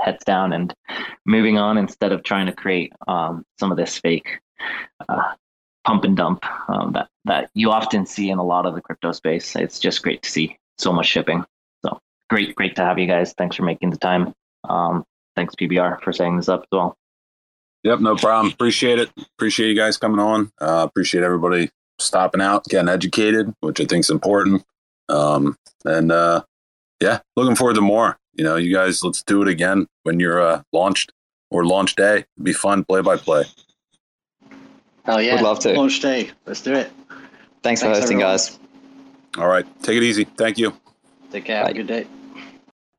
[0.00, 0.74] heads down and
[1.24, 4.40] moving on instead of trying to create um, some of this fake
[5.08, 5.32] uh,
[5.84, 9.12] pump and dump um, that that you often see in a lot of the crypto
[9.12, 9.54] space.
[9.56, 11.44] It's just great to see so much shipping.
[11.84, 11.98] So
[12.28, 13.32] great, great to have you guys.
[13.36, 14.34] Thanks for making the time.
[14.68, 15.04] Um,
[15.36, 16.96] thanks PBR for setting this up as well.
[17.84, 18.52] Yep, no problem.
[18.52, 19.10] Appreciate it.
[19.36, 20.50] Appreciate you guys coming on.
[20.58, 24.64] Uh, appreciate everybody stopping out, getting educated, which I think is important.
[25.08, 26.42] Um, and uh,
[27.00, 28.16] yeah, looking forward to more.
[28.34, 31.12] You know, you guys, let's do it again when you're uh, launched
[31.50, 32.18] or launch day.
[32.18, 33.44] It'd be fun, play by play.
[35.04, 35.34] Hell yeah!
[35.34, 35.72] Would love to.
[35.74, 36.30] Launch day.
[36.46, 36.90] Let's do it.
[37.62, 38.32] Thanks, Thanks for hosting, everyone.
[38.32, 38.58] guys.
[39.36, 40.24] All right, take it easy.
[40.24, 40.72] Thank you.
[41.30, 41.62] Take care.
[41.62, 41.68] Bye.
[41.68, 42.06] Have a good day.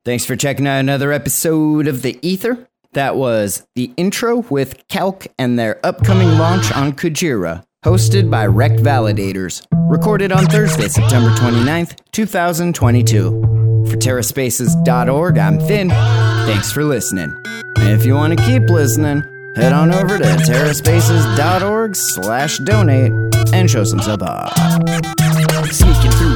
[0.03, 2.67] Thanks for checking out another episode of The Ether.
[2.93, 8.79] That was the intro with Calc and their upcoming launch on Kujira, hosted by Rekt
[8.79, 13.85] Validators, recorded on Thursday, September 29th, 2022.
[13.87, 15.89] For TerraSpaces.org, I'm Finn.
[15.89, 17.31] Thanks for listening.
[17.77, 19.21] And if you want to keep listening,
[19.55, 23.11] head on over to terraspaces.org slash donate
[23.53, 25.14] and show some support.